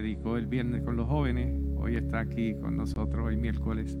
predicó 0.00 0.36
el 0.36 0.46
viernes 0.46 0.82
con 0.82 0.96
los 0.96 1.08
jóvenes, 1.08 1.60
hoy 1.76 1.96
está 1.96 2.20
aquí 2.20 2.54
con 2.54 2.76
nosotros, 2.76 3.26
hoy 3.26 3.36
miércoles. 3.36 3.98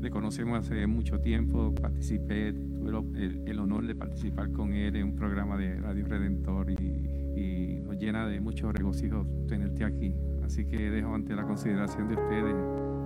Le 0.00 0.10
conocemos 0.10 0.58
hace 0.58 0.86
mucho 0.86 1.20
tiempo, 1.20 1.74
participé, 1.74 2.54
tuve 2.54 2.88
el, 3.44 3.58
honor 3.58 3.86
de 3.86 3.94
participar 3.94 4.50
con 4.52 4.72
él 4.72 4.96
en 4.96 5.08
un 5.08 5.16
programa 5.16 5.58
de 5.58 5.78
Radio 5.78 6.06
Redentor 6.06 6.70
y, 6.70 7.80
nos 7.82 7.98
llena 7.98 8.26
de 8.26 8.40
mucho 8.40 8.72
regocijo 8.72 9.26
tenerte 9.46 9.84
aquí. 9.84 10.14
Así 10.42 10.64
que 10.64 10.90
dejo 10.90 11.14
ante 11.14 11.34
la 11.36 11.44
consideración 11.44 12.08
de 12.08 12.14
ustedes, 12.14 12.54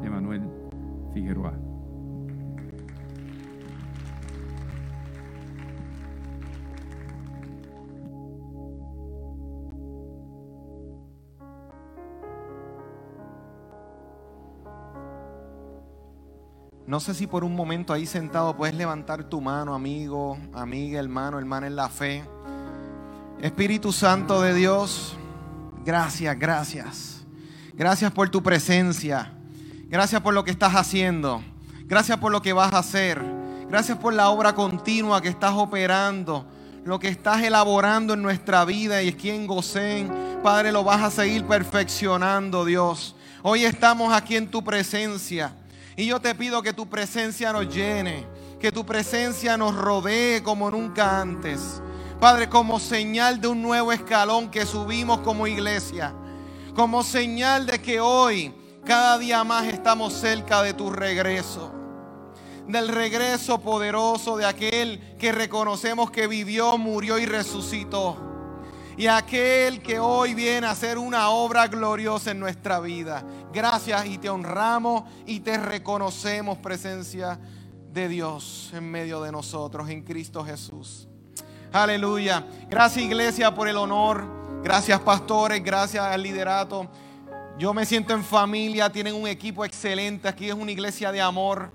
Emanuel 0.05 0.43
Figueroa. 1.13 1.74
No 16.95 17.01
sé 17.01 17.13
si 17.13 17.27
por 17.27 17.43
un 17.43 17.57
momento 17.57 17.93
ahí 17.93 18.07
sentado 18.07 18.57
puedes 18.57 18.77
levantar 18.77 19.25
tu 19.25 19.41
mano, 19.41 19.75
amigo, 19.75 20.39
amiga, 20.53 21.01
hermano, 21.01 21.41
hermana 21.41 21.67
en 21.67 21.75
la 21.75 21.89
fe. 21.89 22.23
Espíritu 23.43 23.91
Santo 23.91 24.41
de 24.41 24.55
Dios, 24.55 25.17
gracias, 25.85 26.39
gracias. 26.39 27.25
Gracias 27.73 28.13
por 28.13 28.31
tu 28.31 28.45
presencia. 28.45 29.33
Gracias 29.89 30.21
por 30.21 30.35
lo 30.35 30.45
que 30.45 30.53
estás 30.53 30.77
haciendo. 30.77 31.43
Gracias 31.87 32.17
por 32.19 32.31
lo 32.31 32.41
que 32.41 32.53
vas 32.53 32.73
a 32.73 32.79
hacer. 32.79 33.21
Gracias 33.69 33.99
por 33.99 34.15
la 34.15 34.29
obra 34.29 34.55
continua 34.55 35.21
que 35.21 35.31
estás 35.31 35.55
operando. 35.55 36.47
Lo 36.85 37.01
que 37.01 37.09
estás 37.09 37.43
elaborando 37.43 38.15
en 38.15 38.23
nuestra 38.23 38.65
vida 38.65 39.03
y 39.03 39.09
aquí 39.09 39.31
en 39.31 39.49
Gosén. 39.49 40.13
Padre, 40.45 40.71
lo 40.71 40.85
vas 40.85 41.03
a 41.03 41.11
seguir 41.11 41.45
perfeccionando, 41.45 42.65
Dios. 42.65 43.17
Hoy 43.43 43.65
estamos 43.65 44.15
aquí 44.15 44.37
en 44.37 44.49
tu 44.49 44.63
presencia. 44.63 45.57
Y 45.97 46.07
yo 46.07 46.21
te 46.21 46.35
pido 46.35 46.63
que 46.63 46.73
tu 46.73 46.89
presencia 46.89 47.53
nos 47.53 47.73
llene, 47.73 48.27
que 48.61 48.73
tu 48.73 48.85
presencia 48.85 49.57
nos 49.57 49.77
rodee 49.77 50.43
como 50.43 50.71
nunca 50.71 51.21
antes. 51.21 51.81
Padre, 52.21 52.49
como 52.49 52.81
señal 52.81 53.41
de 53.41 53.49
un 53.49 53.63
nuevo 53.63 53.93
escalón 53.93 54.51
que 54.51 54.67
subimos 54.67 55.21
como 55.21 55.47
iglesia, 55.47 56.15
como 56.75 57.03
señal 57.03 57.67
de 57.67 57.81
que 57.81 58.01
hoy, 58.01 58.55
cada 58.85 59.19
día 59.19 59.45
más, 59.45 59.67
estamos 59.67 60.13
cerca 60.15 60.63
de 60.63 60.75
tu 60.75 60.91
regreso. 60.91 61.73
Del 62.67 62.89
regreso 62.89 63.61
poderoso 63.61 64.37
de 64.37 64.47
aquel 64.47 65.17
que 65.19 65.33
reconocemos 65.33 66.11
que 66.11 66.27
vivió, 66.27 66.79
murió 66.79 67.19
y 67.19 67.27
resucitó 67.27 68.34
y 68.97 69.07
aquel 69.07 69.83
que 69.83 69.99
hoy 69.99 70.35
viene 70.35 70.67
a 70.67 70.71
hacer 70.71 70.99
una 70.99 71.31
obra 71.31 71.67
gloriosa 71.67 72.31
en 72.31 72.41
nuestra 72.41 72.81
vida. 72.81 73.25
Gracias 73.53 74.07
y 74.07 74.19
te 74.19 74.29
honramos 74.29 75.05
y 75.27 75.41
te 75.41 75.59
reconocemos 75.59 76.59
presencia 76.59 77.39
de 77.93 78.09
Dios 78.09 78.71
en 78.73 78.91
medio 78.91 79.21
de 79.23 79.33
nosotros, 79.33 79.89
en 79.89 80.03
Cristo 80.03 80.45
Jesús. 80.45 81.09
Aleluya. 81.73 82.47
Gracias 82.69 83.05
iglesia 83.05 83.55
por 83.55 83.69
el 83.69 83.77
honor. 83.77 84.45
Gracias 84.63 85.01
pastores, 85.01 85.63
gracias 85.63 86.05
al 86.05 86.23
liderato. 86.23 86.89
Yo 87.59 87.75
me 87.75 87.85
siento 87.85 88.15
en 88.15 88.25
familia, 88.25 88.91
tienen 88.91 89.15
un 89.15 89.27
equipo 89.27 89.65
excelente. 89.65 90.29
Aquí 90.29 90.49
es 90.49 90.55
una 90.55 90.71
iglesia 90.71 91.13
de 91.13 91.21
amor. 91.21 91.73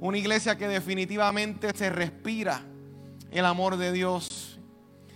Una 0.00 0.18
iglesia 0.18 0.56
que 0.56 0.68
definitivamente 0.68 1.70
se 1.74 1.90
respira 1.90 2.62
el 3.30 3.44
amor 3.44 3.76
de 3.76 3.92
Dios. 3.92 4.51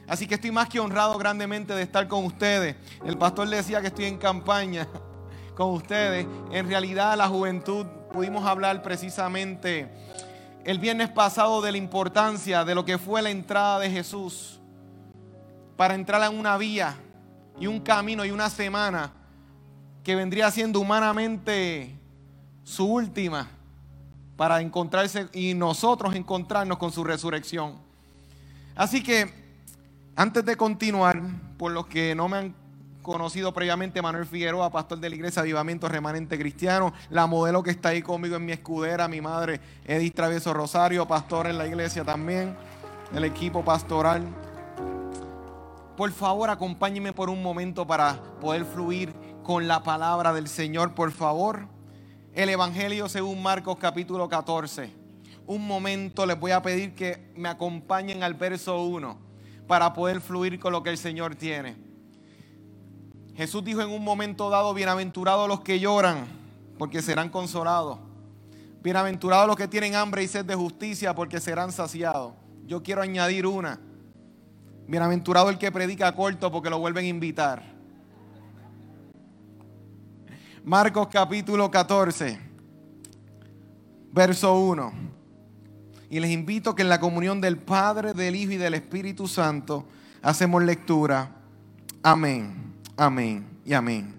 Así 0.09 0.27
que 0.27 0.37
estoy 0.37 0.53
más 0.53 0.69
que 0.69 0.79
honrado 0.79 1.19
grandemente 1.19 1.75
de 1.75 1.83
estar 1.83 2.07
con 2.07 2.25
ustedes. 2.25 2.77
El 3.05 3.19
pastor 3.19 3.49
decía 3.49 3.81
que 3.81 3.89
estoy 3.89 4.05
en 4.05 4.19
campaña 4.19 4.87
con 5.57 5.73
ustedes. 5.73 6.27
En 6.53 6.69
realidad 6.69 7.17
la 7.17 7.29
juventud 7.29 7.87
pudimos 8.12 8.47
hablar 8.47 8.83
precisamente 8.83 9.89
el 10.65 10.79
viernes 10.79 11.09
pasado 11.11 11.61
de 11.61 11.73
la 11.73 11.79
importancia 11.79 12.65
de 12.65 12.75
lo 12.75 12.84
que 12.84 12.99
fue 12.99 13.22
la 13.22 13.31
entrada 13.31 13.78
de 13.81 13.91
Jesús 13.91 14.61
para 15.77 15.94
entrar 15.94 16.23
en 16.31 16.38
una 16.38 16.56
vía 16.56 16.97
y 17.59 17.67
un 17.67 17.81
camino 17.81 18.25
y 18.25 18.31
una 18.31 18.50
semana 18.50 19.12
que 20.03 20.15
vendría 20.15 20.50
siendo 20.50 20.81
humanamente 20.81 21.99
su 22.65 22.84
última 22.84 23.49
para 24.37 24.61
encontrarse 24.61 25.28
y 25.33 25.55
nosotros 25.55 26.15
encontrarnos 26.15 26.78
con 26.78 26.93
su 26.93 27.03
resurrección. 27.03 27.77
Así 28.75 29.03
que 29.03 29.46
antes 30.16 30.47
de 30.47 30.56
continuar, 30.56 31.21
por 31.59 31.72
los 31.72 31.87
que 31.87 32.15
no 32.15 32.27
me 32.27 32.38
han 32.38 32.54
conocido 33.03 33.53
previamente, 33.53 34.00
Manuel 34.00 34.25
Figueroa, 34.25 34.71
pastor 34.71 34.99
de 34.99 35.10
la 35.10 35.15
iglesia 35.15 35.43
Avivamiento 35.43 35.88
Remanente 35.88 36.38
Cristiano, 36.38 36.94
la 37.10 37.27
modelo 37.27 37.62
que 37.62 37.71
está 37.71 37.91
ahí 37.91 38.00
conmigo 38.00 38.37
en 38.37 38.47
mi 38.47 38.53
escudera, 38.53 39.09
mi 39.09 39.21
madre 39.21 39.60
Edith 39.84 40.15
Travieso 40.15 40.55
Rosario, 40.55 41.06
pastor 41.06 41.49
en 41.49 41.59
la 41.59 41.66
iglesia 41.66 42.03
también, 42.03 42.56
el 43.15 43.25
equipo 43.25 43.62
pastoral. 43.62 44.26
Por 45.99 46.10
favor, 46.12 46.49
acompáñenme 46.49 47.12
por 47.12 47.28
un 47.28 47.43
momento 47.43 47.87
para 47.87 48.19
poder 48.41 48.65
fluir 48.65 49.15
con 49.43 49.69
la 49.69 49.82
palabra 49.82 50.32
del 50.32 50.49
Señor, 50.49 50.94
por 50.94 51.12
favor. 51.12 51.69
El 52.32 52.49
Evangelio 52.49 53.10
según 53.10 53.43
Marcos 53.43 53.76
capítulo 53.78 54.31
14. 54.31 54.91
Un 55.47 55.66
momento 55.66 56.25
les 56.25 56.41
voy 56.41 56.53
a 56.53 56.62
pedir 56.62 56.94
que 56.94 57.31
me 57.37 57.50
acompañen 57.50 58.22
al 58.22 58.34
verso 58.34 58.82
1 58.82 59.25
para 59.66 59.93
poder 59.93 60.21
fluir 60.21 60.59
con 60.59 60.72
lo 60.72 60.82
que 60.82 60.91
el 60.91 60.99
Señor 60.99 61.34
tiene. 61.34 61.77
Jesús 63.37 63.65
dijo 63.65 63.82
en 63.82 63.91
un 63.91 64.03
momento 64.03 64.49
dado, 64.49 64.72
bienaventurados 64.72 65.49
los 65.49 65.60
que 65.60 65.78
lloran, 65.78 66.27
porque 66.78 67.03
serán 67.03 67.28
consolados. 67.28 67.99
Bienaventurados 68.82 69.47
los 69.47 69.56
que 69.56 69.69
tienen 69.69 69.94
hambre 69.94 70.22
y 70.22 70.28
sed 70.28 70.44
de 70.44 70.55
justicia, 70.55 71.15
porque 71.15 71.41
serán 71.41 71.72
saciados. 71.72 72.32
Yo 72.65 72.82
quiero 72.82 73.03
añadir 73.03 73.47
una. 73.47 73.81
Bienaventurado 74.87 75.50
el 75.50 75.59
que 75.59 75.72
predica 75.72 76.15
corto, 76.15 76.50
porque 76.50 76.71
lo 76.71 76.78
vuelven 76.78 77.05
a 77.05 77.09
invitar. 77.09 77.62
Marcos 80.65 81.09
capítulo 81.09 81.71
14, 81.71 82.41
verso 84.12 84.59
1. 84.59 85.16
Y 86.16 86.21
les 86.21 86.31
invito 86.31 86.75
que 86.75 86.81
en 86.81 86.88
la 86.88 86.99
comunión 86.99 87.43
del 87.43 87.59
Padre, 87.59 88.15
del 88.15 88.37
Hijo 88.37 88.53
y 88.53 88.56
del 88.56 88.72
Espíritu 88.72 89.28
Santo 89.28 89.84
hacemos 90.22 90.62
lectura. 90.62 91.31
Amén, 92.03 92.72
amén 92.97 93.47
y 93.66 93.75
amén. 93.75 94.15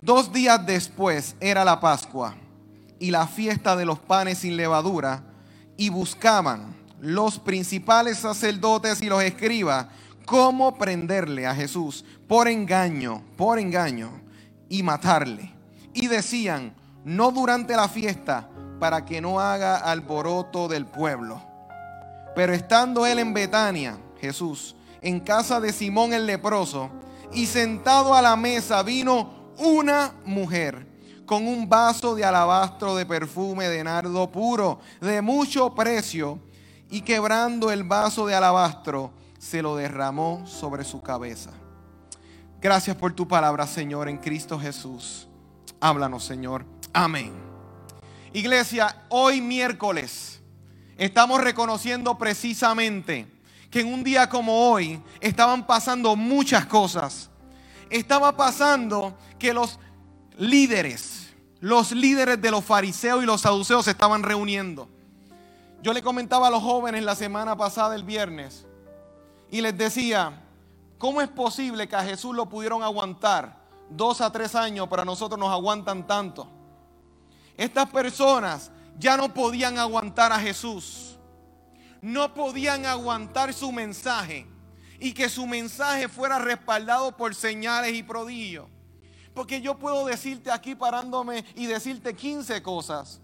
Dos 0.00 0.32
días 0.32 0.64
después 0.64 1.36
era 1.40 1.62
la 1.62 1.78
Pascua 1.78 2.34
y 2.98 3.10
la 3.10 3.26
fiesta 3.26 3.76
de 3.76 3.84
los 3.84 3.98
panes 3.98 4.38
sin 4.38 4.56
levadura 4.56 5.22
y 5.76 5.90
buscaban 5.90 6.74
los 7.02 7.38
principales 7.38 8.16
sacerdotes 8.16 9.02
y 9.02 9.10
los 9.10 9.22
escribas 9.22 9.88
cómo 10.24 10.78
prenderle 10.78 11.46
a 11.46 11.54
Jesús 11.54 12.02
por 12.26 12.48
engaño, 12.48 13.22
por 13.36 13.58
engaño 13.58 14.22
y 14.70 14.82
matarle. 14.82 15.52
Y 15.92 16.06
decían, 16.06 16.74
no 17.04 17.30
durante 17.30 17.76
la 17.76 17.90
fiesta, 17.90 18.48
para 18.84 19.02
que 19.02 19.18
no 19.18 19.40
haga 19.40 19.78
alboroto 19.78 20.68
del 20.68 20.84
pueblo. 20.84 21.40
Pero 22.34 22.52
estando 22.52 23.06
él 23.06 23.18
en 23.18 23.32
Betania, 23.32 23.96
Jesús, 24.20 24.76
en 25.00 25.20
casa 25.20 25.58
de 25.58 25.72
Simón 25.72 26.12
el 26.12 26.26
leproso, 26.26 26.90
y 27.32 27.46
sentado 27.46 28.14
a 28.14 28.20
la 28.20 28.36
mesa 28.36 28.82
vino 28.82 29.54
una 29.56 30.12
mujer 30.26 30.86
con 31.24 31.48
un 31.48 31.66
vaso 31.66 32.14
de 32.14 32.26
alabastro 32.26 32.94
de 32.94 33.06
perfume 33.06 33.68
de 33.68 33.82
nardo 33.82 34.30
puro, 34.30 34.80
de 35.00 35.22
mucho 35.22 35.74
precio, 35.74 36.38
y 36.90 37.00
quebrando 37.00 37.70
el 37.70 37.84
vaso 37.84 38.26
de 38.26 38.34
alabastro, 38.34 39.12
se 39.38 39.62
lo 39.62 39.76
derramó 39.76 40.46
sobre 40.46 40.84
su 40.84 41.00
cabeza. 41.00 41.52
Gracias 42.60 42.94
por 42.96 43.14
tu 43.14 43.26
palabra, 43.26 43.66
Señor, 43.66 44.10
en 44.10 44.18
Cristo 44.18 44.58
Jesús. 44.58 45.26
Háblanos, 45.80 46.22
Señor. 46.22 46.66
Amén. 46.92 47.43
Iglesia, 48.34 48.96
hoy 49.10 49.40
miércoles 49.40 50.40
estamos 50.98 51.40
reconociendo 51.40 52.18
precisamente 52.18 53.28
que 53.70 53.82
en 53.82 53.94
un 53.94 54.02
día 54.02 54.28
como 54.28 54.72
hoy 54.72 55.00
estaban 55.20 55.64
pasando 55.64 56.16
muchas 56.16 56.66
cosas. 56.66 57.30
Estaba 57.90 58.36
pasando 58.36 59.16
que 59.38 59.54
los 59.54 59.78
líderes, 60.36 61.32
los 61.60 61.92
líderes 61.92 62.42
de 62.42 62.50
los 62.50 62.64
fariseos 62.64 63.22
y 63.22 63.26
los 63.26 63.42
saduceos 63.42 63.84
se 63.84 63.92
estaban 63.92 64.24
reuniendo. 64.24 64.88
Yo 65.80 65.92
le 65.92 66.02
comentaba 66.02 66.48
a 66.48 66.50
los 66.50 66.62
jóvenes 66.62 67.04
la 67.04 67.14
semana 67.14 67.56
pasada, 67.56 67.94
el 67.94 68.02
viernes, 68.02 68.66
y 69.48 69.60
les 69.60 69.78
decía, 69.78 70.42
¿cómo 70.98 71.22
es 71.22 71.28
posible 71.28 71.86
que 71.86 71.94
a 71.94 72.02
Jesús 72.02 72.34
lo 72.34 72.48
pudieron 72.48 72.82
aguantar 72.82 73.62
dos 73.90 74.20
a 74.20 74.32
tres 74.32 74.56
años, 74.56 74.88
pero 74.90 75.02
a 75.02 75.04
nosotros 75.04 75.38
nos 75.38 75.52
aguantan 75.52 76.04
tanto? 76.04 76.48
Estas 77.56 77.88
personas 77.90 78.70
ya 78.98 79.16
no 79.16 79.32
podían 79.32 79.78
aguantar 79.78 80.32
a 80.32 80.40
Jesús. 80.40 81.18
No 82.00 82.34
podían 82.34 82.84
aguantar 82.86 83.52
su 83.54 83.72
mensaje 83.72 84.46
y 84.98 85.12
que 85.12 85.28
su 85.28 85.46
mensaje 85.46 86.08
fuera 86.08 86.38
respaldado 86.38 87.16
por 87.16 87.34
señales 87.34 87.94
y 87.94 88.02
prodigios. 88.02 88.66
Porque 89.32 89.60
yo 89.60 89.78
puedo 89.78 90.06
decirte 90.06 90.50
aquí 90.50 90.74
parándome 90.74 91.44
y 91.54 91.66
decirte 91.66 92.14
15 92.14 92.62
cosas. 92.62 93.20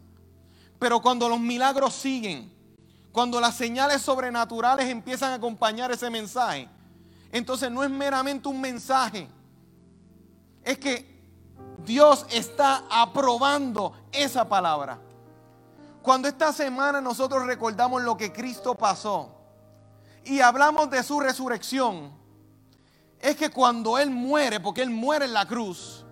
Pero 0.79 1.01
cuando 1.01 1.29
los 1.29 1.39
milagros 1.39 1.95
siguen, 1.95 2.51
cuando 3.13 3.41
las 3.41 3.57
señales 3.57 4.03
sobrenaturales 4.03 4.89
empiezan 4.89 5.33
a 5.33 5.35
acompañar 5.35 5.93
ese 5.93 6.09
mensaje, 6.11 6.69
entonces 7.33 7.71
no 7.71 7.85
es 7.85 7.91
meramente 7.91 8.49
un 8.49 8.61
mensaje. 8.61 9.29
Es 10.65 10.79
que 10.79 11.20
Dios 11.85 12.27
está 12.31 12.85
aprobando 12.91 13.93
esa 14.13 14.49
palabra. 14.49 14.99
Cuando 16.03 16.29
esta 16.29 16.53
semana 16.53 17.01
nosotros 17.01 17.47
recordamos 17.47 18.03
lo 18.03 18.17
que 18.17 18.33
Cristo 18.33 18.75
pasó 18.75 19.31
y 20.25 20.41
hablamos 20.41 20.91
de 20.91 21.03
su 21.03 21.21
resurrección, 21.21 22.13
es 23.19 23.37
que 23.37 23.51
cuando 23.51 23.99
Él 23.99 24.11
muere, 24.11 24.61
porque 24.61 24.83
Él 24.83 24.91
muere 24.91 25.27
en 25.27 25.35
la 25.35 25.47
cruz, 25.47 26.05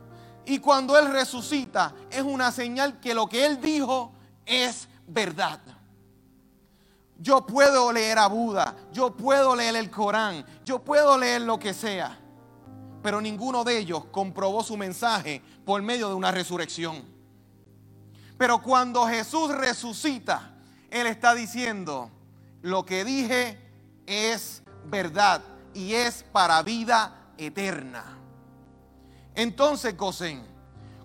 y 0.44 0.58
cuando 0.58 0.98
Él 0.98 1.10
resucita, 1.10 1.94
es 2.10 2.22
una 2.22 2.52
señal 2.52 3.00
que 3.00 3.14
lo 3.14 3.26
que 3.26 3.46
Él 3.46 3.60
dijo 3.60 4.12
es 4.44 4.88
verdad. 5.06 5.60
Yo 7.18 7.44
puedo 7.44 7.92
leer 7.92 8.18
a 8.18 8.28
Buda, 8.28 8.76
yo 8.92 9.14
puedo 9.16 9.56
leer 9.56 9.76
el 9.76 9.90
Corán, 9.90 10.44
yo 10.64 10.78
puedo 10.78 11.18
leer 11.18 11.42
lo 11.42 11.58
que 11.58 11.74
sea, 11.74 12.18
pero 13.02 13.20
ninguno 13.20 13.64
de 13.64 13.78
ellos 13.78 14.04
comprobó 14.10 14.62
su 14.62 14.76
mensaje 14.76 15.42
por 15.64 15.82
medio 15.82 16.08
de 16.08 16.14
una 16.14 16.30
resurrección. 16.30 17.02
Pero 18.36 18.62
cuando 18.62 19.06
Jesús 19.06 19.54
resucita, 19.54 20.54
Él 20.90 21.06
está 21.06 21.34
diciendo, 21.34 22.10
lo 22.62 22.84
que 22.84 23.04
dije 23.04 23.58
es 24.06 24.62
verdad 24.86 25.42
y 25.74 25.94
es 25.94 26.24
para 26.32 26.62
vida 26.62 27.32
eterna. 27.36 28.04
Entonces, 29.34 29.96
Gosén, 29.96 30.42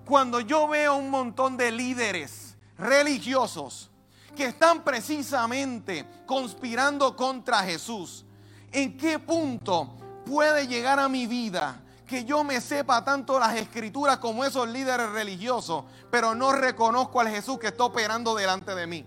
cuando 0.06 0.40
yo 0.40 0.68
veo 0.68 0.96
un 0.96 1.10
montón 1.10 1.58
de 1.58 1.72
líderes 1.72 2.56
religiosos 2.78 3.90
que 4.36 4.46
están 4.46 4.84
precisamente 4.84 6.06
conspirando 6.26 7.16
contra 7.16 7.60
Jesús, 7.64 8.26
¿en 8.72 8.98
qué 8.98 9.20
punto 9.20 9.96
puede 10.26 10.68
llegar 10.68 11.00
a 11.00 11.08
mi 11.08 11.28
vida 11.28 11.83
que 12.06 12.26
yo 12.26 12.44
me 12.44 12.60
sepa 12.62 13.04
tanto 13.04 13.40
las 13.40 13.56
escrituras 13.56 14.18
como 14.18 14.44
esos 14.44 14.68
líderes 14.68 15.10
religiosos, 15.12 15.86
pero 16.12 16.36
no 16.36 16.52
reconozco 16.52 17.20
al 17.20 17.30
Jesús 17.30 17.58
que 17.60 17.68
está 17.68 17.86
operando 17.86 18.36
delante 18.36 18.76
de 18.76 18.88
mí? 18.88 19.06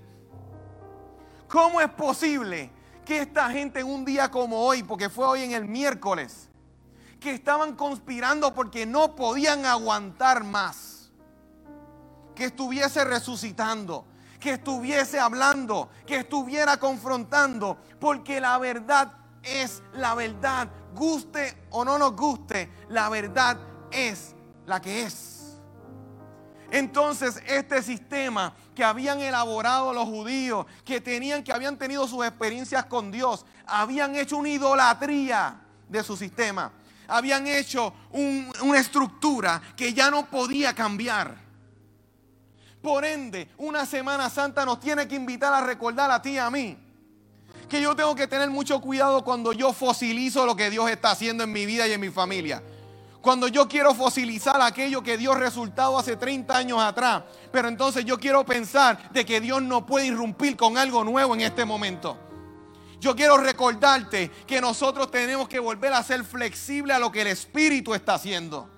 ¿Cómo 1.49 1.81
es 1.81 1.91
posible 1.91 2.73
que 3.05 3.19
esta 3.21 3.51
gente 3.51 3.81
en 3.81 3.87
un 3.87 4.05
día 4.05 4.31
como 4.31 4.61
hoy, 4.61 4.83
porque 4.83 5.09
fue 5.09 5.27
hoy 5.27 5.43
en 5.43 5.53
el 5.53 5.67
miércoles, 5.67 6.49
que 7.21 7.33
estaban 7.33 7.75
conspirando 7.77 8.53
porque 8.53 8.85
no 8.85 9.15
podían 9.15 9.65
aguantar 9.65 10.43
más, 10.45 11.11
que 12.35 12.47
estuviese 12.47 13.05
resucitando, 13.05 14.05
que 14.41 14.53
estuviese 14.53 15.19
hablando, 15.19 15.89
que 16.07 16.17
estuviera 16.17 16.79
confrontando, 16.79 17.79
porque 18.01 18.41
la 18.41 18.59
verdad 18.59 19.13
es 19.43 19.83
la 19.95 20.15
verdad, 20.15 20.69
guste 20.97 21.69
o 21.71 21.85
no 21.85 21.99
nos 21.99 22.17
guste, 22.17 22.69
la 22.89 23.09
verdad 23.09 23.59
es 23.93 24.35
la 24.67 24.81
que 24.81 25.03
es. 25.05 25.59
Entonces, 26.71 27.41
este 27.47 27.81
sistema 27.83 28.53
que 28.75 28.83
habían 28.83 29.21
elaborado 29.21 29.93
los 29.93 30.07
judíos, 30.07 30.67
que 30.85 31.01
tenían, 31.01 31.45
que 31.45 31.53
habían 31.53 31.79
tenido 31.79 32.09
sus 32.09 32.27
experiencias 32.27 32.87
con 32.87 33.13
Dios, 33.13 33.47
habían 33.67 34.17
hecho 34.17 34.37
una 34.39 34.49
idolatría 34.49 35.61
de 35.89 36.03
su 36.03 36.17
sistema. 36.17 36.73
Habían 37.07 37.47
hecho 37.47 37.95
una 38.11 38.81
estructura 38.81 39.63
que 39.77 39.95
ya 39.95 40.11
no 40.11 40.27
podía 40.27 40.75
cambiar. 40.75 41.37
Por 42.83 43.05
ende, 43.05 43.49
una 43.59 43.87
Semana 43.87 44.29
Santa 44.29 44.65
nos 44.65 44.81
tiene 44.81 45.07
que 45.07 45.15
invitar 45.15 45.53
a 45.55 45.61
recordar 45.61 46.11
a 46.11 46.21
ti 46.21 46.31
y 46.31 46.39
a 46.39 46.51
mí 46.51 46.86
que 47.69 47.81
yo 47.81 47.97
tengo 47.97 48.15
que 48.15 48.27
tener 48.27 48.51
mucho 48.51 48.81
cuidado 48.81 49.25
cuando 49.25 49.53
yo 49.53 49.73
fosilizo 49.73 50.47
lo 50.47 50.55
que 50.55 50.71
Dios 50.71 50.89
está 50.91 51.11
haciendo 51.11 51.45
en 51.45 51.53
mi 51.53 51.67
vida 51.67 51.87
y 51.89 51.93
en 51.93 52.01
mi 52.01 52.11
familia. 52.11 52.63
Cuando 53.21 53.49
yo 53.49 53.67
quiero 53.67 53.93
fosilizar 53.93 54.61
aquello 54.61 55.03
que 55.03 55.19
dio 55.19 55.35
resultado 55.35 55.99
hace 55.99 56.17
30 56.17 56.57
años 56.57 56.81
atrás. 56.81 57.25
Pero 57.51 57.67
entonces 57.67 58.05
yo 58.05 58.21
quiero 58.21 58.45
pensar 58.45 59.11
de 59.11 59.27
que 59.27 59.41
Dios 59.41 59.61
no 59.63 59.85
puede 59.85 60.07
irrumpir 60.07 60.57
con 60.57 60.79
algo 60.79 61.03
nuevo 61.03 61.35
en 61.35 61.41
este 61.41 61.65
momento. 61.65 62.17
Yo 63.01 63.17
quiero 63.17 63.37
recordarte 63.37 64.31
que 64.47 64.61
nosotros 64.61 65.11
tenemos 65.11 65.49
que 65.49 65.59
volver 65.59 65.93
a 65.93 66.05
ser 66.05 66.23
flexibles 66.25 66.97
a 66.97 67.01
lo 67.01 67.11
que 67.11 67.23
el 67.23 67.27
Espíritu 67.27 67.95
está 67.95 68.15
haciendo. 68.15 68.71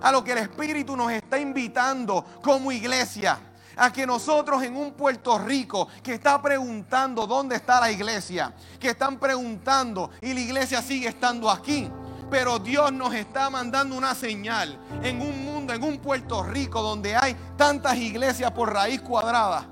A 0.00 0.10
lo 0.10 0.24
que 0.24 0.32
el 0.32 0.38
Espíritu 0.38 0.96
nos 0.96 1.12
está 1.12 1.38
invitando 1.38 2.24
como 2.42 2.72
iglesia 2.72 3.38
a 3.76 3.92
que 3.92 4.06
nosotros 4.06 4.62
en 4.62 4.76
un 4.76 4.92
Puerto 4.92 5.38
Rico 5.38 5.88
que 6.02 6.14
está 6.14 6.40
preguntando 6.40 7.26
dónde 7.26 7.56
está 7.56 7.80
la 7.80 7.90
iglesia, 7.90 8.54
que 8.78 8.90
están 8.90 9.18
preguntando 9.18 10.10
y 10.20 10.34
la 10.34 10.40
iglesia 10.40 10.82
sigue 10.82 11.08
estando 11.08 11.50
aquí. 11.50 11.90
Pero 12.30 12.58
Dios 12.58 12.92
nos 12.92 13.14
está 13.14 13.50
mandando 13.50 13.96
una 13.96 14.14
señal 14.14 14.78
en 15.02 15.20
un 15.20 15.44
mundo, 15.44 15.72
en 15.72 15.82
un 15.82 15.98
Puerto 15.98 16.42
Rico 16.42 16.82
donde 16.82 17.14
hay 17.14 17.36
tantas 17.56 17.96
iglesias 17.96 18.50
por 18.52 18.72
raíz 18.72 19.00
cuadrada. 19.02 19.68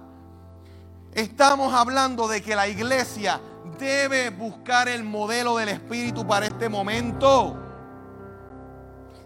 Estamos 1.14 1.74
hablando 1.74 2.28
de 2.28 2.40
que 2.40 2.56
la 2.56 2.68
iglesia 2.68 3.40
debe 3.78 4.30
buscar 4.30 4.88
el 4.88 5.02
modelo 5.02 5.56
del 5.56 5.70
Espíritu 5.70 6.26
para 6.26 6.46
este 6.46 6.68
momento. 6.68 7.61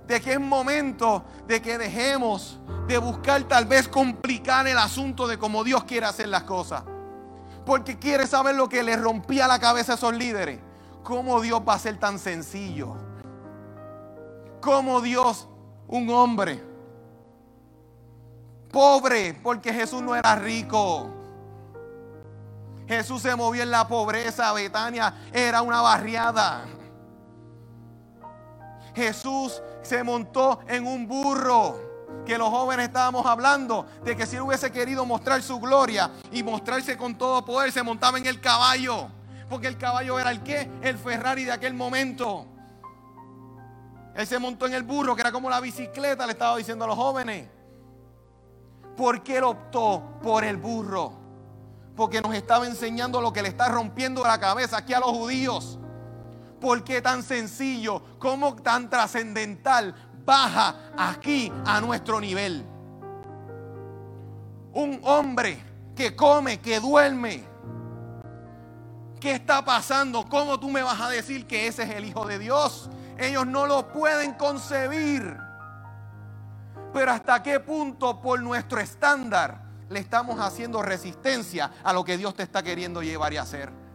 De 0.07 0.21
que 0.21 0.35
es 0.35 0.41
momento 0.41 1.25
de 1.47 1.61
que 1.61 1.79
dejemos 1.79 2.59
de 2.87 2.99
buscar 2.99 3.43
tal 3.45 3.65
vez 3.65 3.89
complicar 3.89 4.67
el 4.67 4.79
asunto 4.79 5.27
de 5.27 5.39
cómo 5.39 5.65
Dios 5.65 5.85
quiere 5.85 6.07
hacer 6.07 6.29
las 6.29 6.45
cosas. 6.45 6.85
Porque 7.65 7.99
quiere 7.99 8.27
saber 8.27 8.55
lo 8.55 8.69
que 8.69 8.83
le 8.83 8.97
rompía 8.97 9.49
la 9.49 9.59
cabeza 9.59 9.93
a 9.93 9.95
esos 9.97 10.15
líderes. 10.15 10.61
¿Cómo 11.03 11.41
Dios 11.41 11.63
va 11.67 11.75
a 11.75 11.79
ser 11.79 11.99
tan 11.99 12.19
sencillo? 12.19 12.97
como 14.67 15.01
Dios, 15.01 15.47
un 15.87 16.11
hombre 16.11 16.61
pobre, 18.73 19.33
porque 19.43 19.73
Jesús 19.73 20.03
no 20.03 20.15
era 20.15 20.35
rico. 20.35 21.09
Jesús 22.89 23.23
se 23.23 23.35
movió 23.35 23.63
en 23.63 23.71
la 23.71 23.87
pobreza. 23.87 24.53
Betania 24.53 25.15
era 25.33 25.63
una 25.63 25.81
barriada. 25.81 26.65
Jesús 28.97 29.63
se 29.83 30.03
montó 30.03 30.61
en 30.67 30.87
un 30.87 31.07
burro. 31.07 31.85
Que 32.25 32.39
los 32.39 32.49
jóvenes 32.49 32.87
estábamos 32.87 33.27
hablando 33.27 33.87
de 34.03 34.17
que 34.17 34.27
si 34.27 34.37
él 34.37 34.43
hubiese 34.43 34.73
querido 34.73 35.05
mostrar 35.05 35.43
su 35.43 35.61
gloria 35.61 36.11
y 36.33 36.43
mostrarse 36.43 36.97
con 36.97 37.17
todo 37.17 37.45
poder, 37.45 37.71
se 37.71 37.83
montaba 37.83 38.17
en 38.19 38.27
el 38.27 38.41
caballo. 38.41 39.09
Porque 39.51 39.69
el 39.69 39.77
caballo 39.77 40.19
era 40.19 40.31
el 40.31 40.43
que? 40.43 40.69
El 40.83 40.97
Ferrari 40.97 41.45
de 41.45 41.53
aquel 41.53 41.75
momento. 41.75 42.47
Él 44.15 44.27
se 44.27 44.39
montó 44.39 44.67
en 44.67 44.73
el 44.73 44.83
burro, 44.83 45.15
que 45.15 45.21
era 45.21 45.31
como 45.31 45.51
la 45.51 45.61
bicicleta, 45.61 46.25
le 46.27 46.33
estaba 46.33 46.57
diciendo 46.57 46.87
a 46.87 46.89
los 46.89 46.97
jóvenes. 46.97 47.49
¿Por 48.97 49.23
qué 49.23 49.37
él 49.37 49.45
optó 49.45 50.03
por 50.23 50.43
el 50.43 50.57
burro? 50.57 51.13
Porque 51.95 52.23
nos 52.23 52.35
estaba 52.35 52.67
enseñando 52.67 53.21
lo 53.21 53.33
que 53.33 53.43
le 53.43 53.49
está 53.49 53.69
rompiendo 53.69 54.25
la 54.25 54.41
cabeza 54.41 54.79
aquí 54.79 54.95
a 54.95 55.01
los 55.01 55.11
judíos. 55.11 55.79
¿Por 56.67 56.83
qué 56.83 57.01
tan 57.01 57.23
sencillo? 57.23 58.03
¿Cómo 58.19 58.57
tan 58.57 58.91
trascendental 58.91 59.95
baja 60.25 60.75
aquí 60.99 61.53
a 61.65 61.81
nuestro 61.81 62.21
nivel? 62.21 62.67
Un 64.73 64.99
hombre 65.05 65.63
que 65.95 66.17
come, 66.17 66.59
que 66.59 66.81
duerme. 66.81 67.45
¿Qué 69.21 69.31
está 69.31 69.65
pasando? 69.65 70.29
¿Cómo 70.29 70.59
tú 70.59 70.69
me 70.69 70.83
vas 70.83 71.01
a 71.01 71.09
decir 71.09 71.47
que 71.47 71.69
ese 71.69 71.85
es 71.85 71.91
el 71.91 72.05
Hijo 72.05 72.27
de 72.27 72.41
Dios? 72.41 72.91
Ellos 73.17 73.47
no 73.47 73.67
lo 73.67 73.93
pueden 73.93 74.33
concebir. 74.33 75.39
Pero 76.93 77.13
hasta 77.13 77.45
qué 77.45 77.61
punto 77.61 78.21
por 78.21 78.43
nuestro 78.43 78.81
estándar 78.81 79.63
le 79.89 80.01
estamos 80.01 80.41
haciendo 80.41 80.83
resistencia 80.83 81.71
a 81.85 81.93
lo 81.93 82.05
que 82.05 82.19
Dios 82.19 82.35
te 82.35 82.43
está 82.43 82.61
queriendo 82.61 83.05
llevar 83.05 83.33
y 83.33 83.37
hacer. 83.37 83.86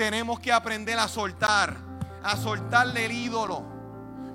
Tenemos 0.00 0.40
que 0.40 0.50
aprender 0.50 0.98
a 0.98 1.08
soltar, 1.08 1.76
a 2.22 2.34
soltarle 2.34 3.04
el 3.04 3.12
ídolo. 3.12 3.62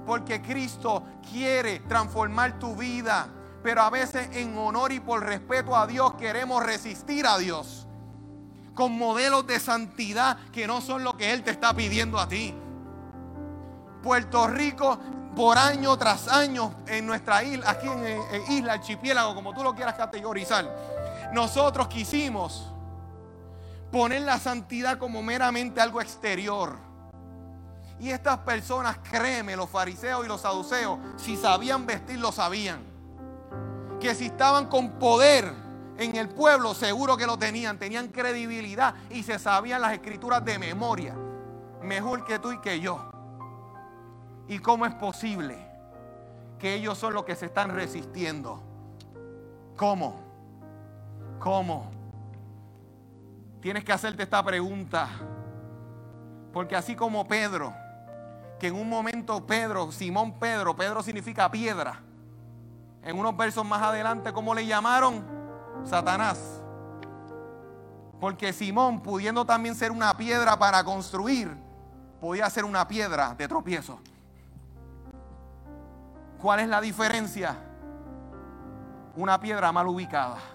Porque 0.05 0.39
Cristo 0.39 1.01
quiere 1.27 1.79
transformar 1.79 2.59
tu 2.59 2.75
vida. 2.75 3.27
Pero 3.63 3.81
a 3.81 3.89
veces 3.89 4.29
en 4.33 4.55
honor 4.59 4.91
y 4.91 4.99
por 4.99 5.25
respeto 5.25 5.75
a 5.75 5.87
Dios 5.87 6.13
queremos 6.19 6.63
resistir 6.63 7.25
a 7.25 7.39
Dios. 7.39 7.87
Con 8.75 8.95
modelos 8.95 9.47
de 9.47 9.59
santidad 9.59 10.37
que 10.51 10.67
no 10.67 10.81
son 10.81 11.03
lo 11.03 11.17
que 11.17 11.33
Él 11.33 11.41
te 11.41 11.49
está 11.49 11.73
pidiendo 11.73 12.19
a 12.19 12.27
ti. 12.27 12.53
Puerto 14.03 14.45
Rico 14.45 14.99
por 15.35 15.57
año 15.57 15.97
tras 15.97 16.27
año 16.27 16.75
en 16.85 17.07
nuestra 17.07 17.43
isla, 17.43 17.71
aquí 17.71 17.87
en, 17.87 18.51
isla, 18.51 18.73
archipiélago, 18.73 19.33
como 19.33 19.51
tú 19.51 19.63
lo 19.63 19.73
quieras 19.73 19.95
categorizar, 19.95 21.31
nosotros 21.33 21.87
quisimos 21.87 22.74
poner 23.95 24.23
la 24.23 24.37
santidad 24.39 24.97
como 24.97 25.23
meramente 25.23 25.79
algo 25.79 26.01
exterior. 26.01 26.75
Y 27.97 28.09
estas 28.09 28.39
personas, 28.39 28.97
créeme, 29.09 29.55
los 29.55 29.69
fariseos 29.69 30.25
y 30.25 30.27
los 30.27 30.41
saduceos, 30.41 30.99
si 31.15 31.37
sabían 31.37 31.85
vestir, 31.85 32.19
lo 32.19 32.33
sabían. 32.33 32.81
Que 34.01 34.13
si 34.13 34.25
estaban 34.25 34.65
con 34.65 34.99
poder 34.99 35.49
en 35.97 36.17
el 36.17 36.27
pueblo, 36.27 36.73
seguro 36.73 37.15
que 37.15 37.25
lo 37.25 37.37
tenían. 37.37 37.79
Tenían 37.79 38.09
credibilidad 38.09 38.95
y 39.09 39.23
se 39.23 39.39
sabían 39.39 39.79
las 39.79 39.93
escrituras 39.93 40.43
de 40.43 40.59
memoria. 40.59 41.15
Mejor 41.81 42.25
que 42.25 42.37
tú 42.37 42.51
y 42.51 42.59
que 42.59 42.81
yo. 42.81 42.99
¿Y 44.49 44.59
cómo 44.59 44.85
es 44.85 44.93
posible 44.95 45.55
que 46.59 46.73
ellos 46.73 46.97
son 46.97 47.13
los 47.13 47.23
que 47.23 47.37
se 47.37 47.45
están 47.45 47.73
resistiendo? 47.73 48.61
¿Cómo? 49.77 50.19
¿Cómo? 51.39 51.94
Tienes 53.65 53.83
que 53.83 53.91
hacerte 53.91 54.21
esta 54.21 54.43
pregunta. 54.45 55.09
Porque 56.53 56.75
así 56.75 56.95
como 56.95 57.27
Pedro, 57.27 57.73
que 58.59 58.67
en 58.67 58.75
un 58.75 58.87
momento 58.87 59.43
Pedro, 59.43 59.91
Simón 59.91 60.37
Pedro, 60.37 60.75
Pedro 60.75 61.01
significa 61.01 61.49
piedra. 61.49 61.99
En 63.01 63.17
unos 63.17 63.35
versos 63.35 63.65
más 63.65 63.81
adelante, 63.81 64.31
¿cómo 64.33 64.53
le 64.53 64.67
llamaron? 64.67 65.25
Satanás. 65.83 66.61
Porque 68.19 68.53
Simón, 68.53 69.01
pudiendo 69.01 69.47
también 69.47 69.73
ser 69.73 69.91
una 69.91 70.15
piedra 70.15 70.59
para 70.59 70.83
construir, 70.83 71.51
podía 72.21 72.47
ser 72.51 72.65
una 72.65 72.87
piedra 72.87 73.33
de 73.33 73.47
tropiezo. 73.47 73.99
¿Cuál 76.39 76.59
es 76.59 76.67
la 76.67 76.79
diferencia? 76.81 77.55
Una 79.15 79.39
piedra 79.39 79.71
mal 79.71 79.87
ubicada. 79.87 80.54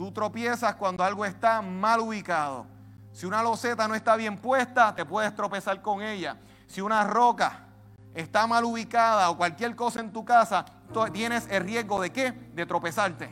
Tú 0.00 0.10
tropiezas 0.10 0.76
cuando 0.76 1.04
algo 1.04 1.26
está 1.26 1.60
mal 1.60 2.00
ubicado. 2.00 2.64
Si 3.12 3.26
una 3.26 3.42
loseta 3.42 3.86
no 3.86 3.94
está 3.94 4.16
bien 4.16 4.38
puesta, 4.38 4.94
te 4.94 5.04
puedes 5.04 5.34
tropezar 5.34 5.82
con 5.82 6.00
ella. 6.00 6.38
Si 6.66 6.80
una 6.80 7.04
roca 7.04 7.66
está 8.14 8.46
mal 8.46 8.64
ubicada 8.64 9.28
o 9.28 9.36
cualquier 9.36 9.76
cosa 9.76 10.00
en 10.00 10.10
tu 10.10 10.24
casa, 10.24 10.64
tienes 11.12 11.46
el 11.50 11.64
riesgo 11.64 12.00
de 12.00 12.08
qué? 12.08 12.32
De 12.32 12.64
tropezarte. 12.64 13.28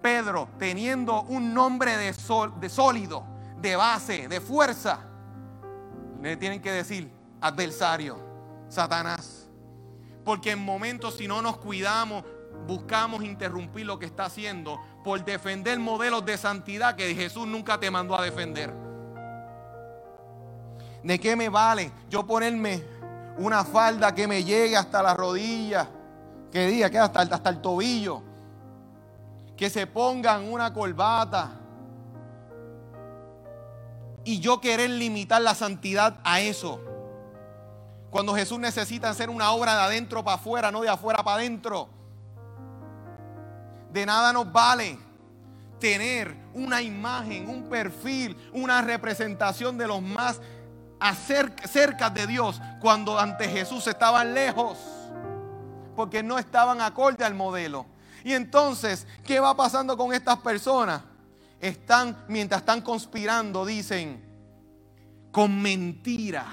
Pedro, 0.00 0.48
teniendo 0.58 1.20
un 1.24 1.52
nombre 1.52 1.98
de, 1.98 2.14
de 2.58 2.68
sólido, 2.70 3.22
de 3.58 3.76
base, 3.76 4.26
de 4.26 4.40
fuerza, 4.40 5.00
le 6.22 6.38
tienen 6.38 6.62
que 6.62 6.72
decir 6.72 7.12
adversario, 7.42 8.18
Satanás. 8.70 9.50
Porque 10.24 10.52
en 10.52 10.64
momentos 10.64 11.18
si 11.18 11.28
no 11.28 11.42
nos 11.42 11.58
cuidamos, 11.58 12.24
buscamos 12.66 13.22
interrumpir 13.22 13.86
lo 13.86 13.98
que 13.98 14.06
está 14.06 14.24
haciendo 14.24 14.80
por 15.02 15.24
defender 15.24 15.78
modelos 15.78 16.24
de 16.24 16.36
santidad 16.36 16.94
que 16.94 17.14
Jesús 17.14 17.46
nunca 17.46 17.78
te 17.78 17.90
mandó 17.90 18.16
a 18.16 18.22
defender. 18.22 18.72
¿De 21.02 21.18
qué 21.18 21.34
me 21.36 21.48
vale 21.48 21.90
yo 22.08 22.26
ponerme 22.26 22.84
una 23.38 23.64
falda 23.64 24.14
que 24.14 24.28
me 24.28 24.44
llegue 24.44 24.76
hasta 24.76 25.02
la 25.02 25.14
rodilla? 25.14 25.88
Que 26.52 26.66
diga 26.66 26.90
que 26.90 26.98
hasta, 26.98 27.20
hasta 27.20 27.50
el 27.50 27.60
tobillo. 27.60 28.22
Que 29.56 29.70
se 29.70 29.86
pongan 29.86 30.44
una 30.52 30.72
corbata. 30.72 31.52
Y 34.24 34.40
yo 34.40 34.60
querer 34.60 34.90
limitar 34.90 35.40
la 35.40 35.54
santidad 35.54 36.18
a 36.22 36.40
eso. 36.40 36.80
Cuando 38.10 38.34
Jesús 38.34 38.58
necesita 38.58 39.08
hacer 39.08 39.30
una 39.30 39.52
obra 39.52 39.74
de 39.74 39.82
adentro 39.82 40.22
para 40.22 40.36
afuera, 40.36 40.70
no 40.70 40.82
de 40.82 40.88
afuera 40.88 41.22
para 41.22 41.38
adentro. 41.38 41.88
De 43.92 44.06
nada 44.06 44.32
nos 44.32 44.50
vale 44.52 44.98
tener 45.80 46.36
una 46.54 46.82
imagen, 46.82 47.48
un 47.48 47.68
perfil, 47.68 48.36
una 48.52 48.82
representación 48.82 49.76
de 49.78 49.86
los 49.86 50.02
más 50.02 50.40
cerca 51.66 52.10
de 52.10 52.26
Dios 52.26 52.60
cuando 52.80 53.18
ante 53.18 53.48
Jesús 53.48 53.86
estaban 53.86 54.34
lejos, 54.34 54.78
porque 55.96 56.22
no 56.22 56.38
estaban 56.38 56.80
acorde 56.80 57.24
al 57.24 57.34
modelo. 57.34 57.86
Y 58.22 58.34
entonces, 58.34 59.06
¿qué 59.24 59.40
va 59.40 59.56
pasando 59.56 59.96
con 59.96 60.12
estas 60.12 60.38
personas? 60.38 61.02
Están, 61.58 62.24
mientras 62.28 62.60
están 62.60 62.82
conspirando, 62.82 63.64
dicen, 63.64 64.22
con 65.32 65.60
mentira. 65.60 66.46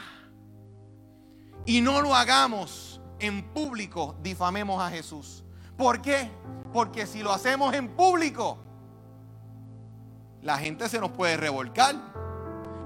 Y 1.65 1.82
no 1.82 2.01
lo 2.01 2.15
hagamos 2.15 3.01
en 3.20 3.44
público, 3.53 4.15
difamemos 4.22 4.82
a 4.82 4.89
Jesús. 4.89 5.44
¿Por 5.78 6.02
qué? 6.02 6.32
Porque 6.74 7.06
si 7.06 7.22
lo 7.22 7.32
hacemos 7.32 7.74
en 7.74 7.90
público, 7.90 8.58
la 10.42 10.58
gente 10.58 10.90
se 10.90 11.00
nos 11.00 11.12
puede 11.12 11.38
revolcar. 11.38 11.96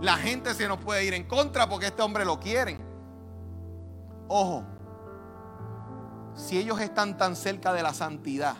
La 0.01 0.17
gente 0.17 0.53
se 0.53 0.67
nos 0.67 0.79
puede 0.79 1.05
ir 1.05 1.13
en 1.13 1.25
contra 1.25 1.69
porque 1.69 1.87
este 1.87 2.01
hombre 2.01 2.25
lo 2.25 2.39
quieren. 2.39 2.79
Ojo, 4.27 4.63
si 6.35 6.57
ellos 6.57 6.79
están 6.81 7.17
tan 7.17 7.35
cerca 7.35 7.71
de 7.71 7.83
la 7.83 7.93
santidad, 7.93 8.55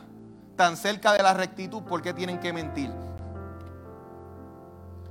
tan 0.55 0.77
cerca 0.77 1.13
de 1.13 1.23
la 1.23 1.33
rectitud, 1.33 1.81
¿por 1.83 2.01
qué 2.01 2.13
tienen 2.13 2.39
que 2.39 2.53
mentir? 2.53 2.91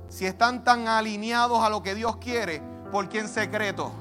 Si 0.07 0.25
están 0.25 0.63
tan 0.63 0.87
alineados 0.87 1.61
a 1.63 1.69
lo 1.69 1.83
que 1.83 1.95
Dios 1.95 2.17
quiere, 2.17 2.61
¿por 2.91 3.09
qué 3.09 3.19
en 3.19 3.27
secreto? 3.27 3.91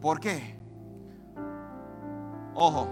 ¿Por 0.00 0.20
qué? 0.20 0.61
Ojo, 2.54 2.86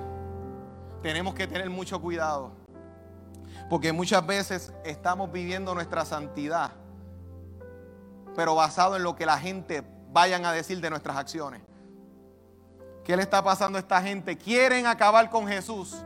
tenemos 1.02 1.34
que 1.34 1.46
tener 1.46 1.68
mucho 1.70 2.00
cuidado. 2.00 2.52
Porque 3.68 3.92
muchas 3.92 4.26
veces 4.26 4.72
estamos 4.84 5.30
viviendo 5.30 5.74
nuestra 5.74 6.04
santidad, 6.04 6.72
pero 8.34 8.54
basado 8.54 8.96
en 8.96 9.02
lo 9.02 9.14
que 9.14 9.26
la 9.26 9.38
gente 9.38 9.84
vayan 10.12 10.44
a 10.44 10.52
decir 10.52 10.80
de 10.80 10.90
nuestras 10.90 11.16
acciones. 11.16 11.62
¿Qué 13.04 13.16
le 13.16 13.22
está 13.22 13.42
pasando 13.42 13.78
a 13.78 13.80
esta 13.80 14.02
gente? 14.02 14.36
Quieren 14.36 14.86
acabar 14.86 15.30
con 15.30 15.46
Jesús, 15.46 16.04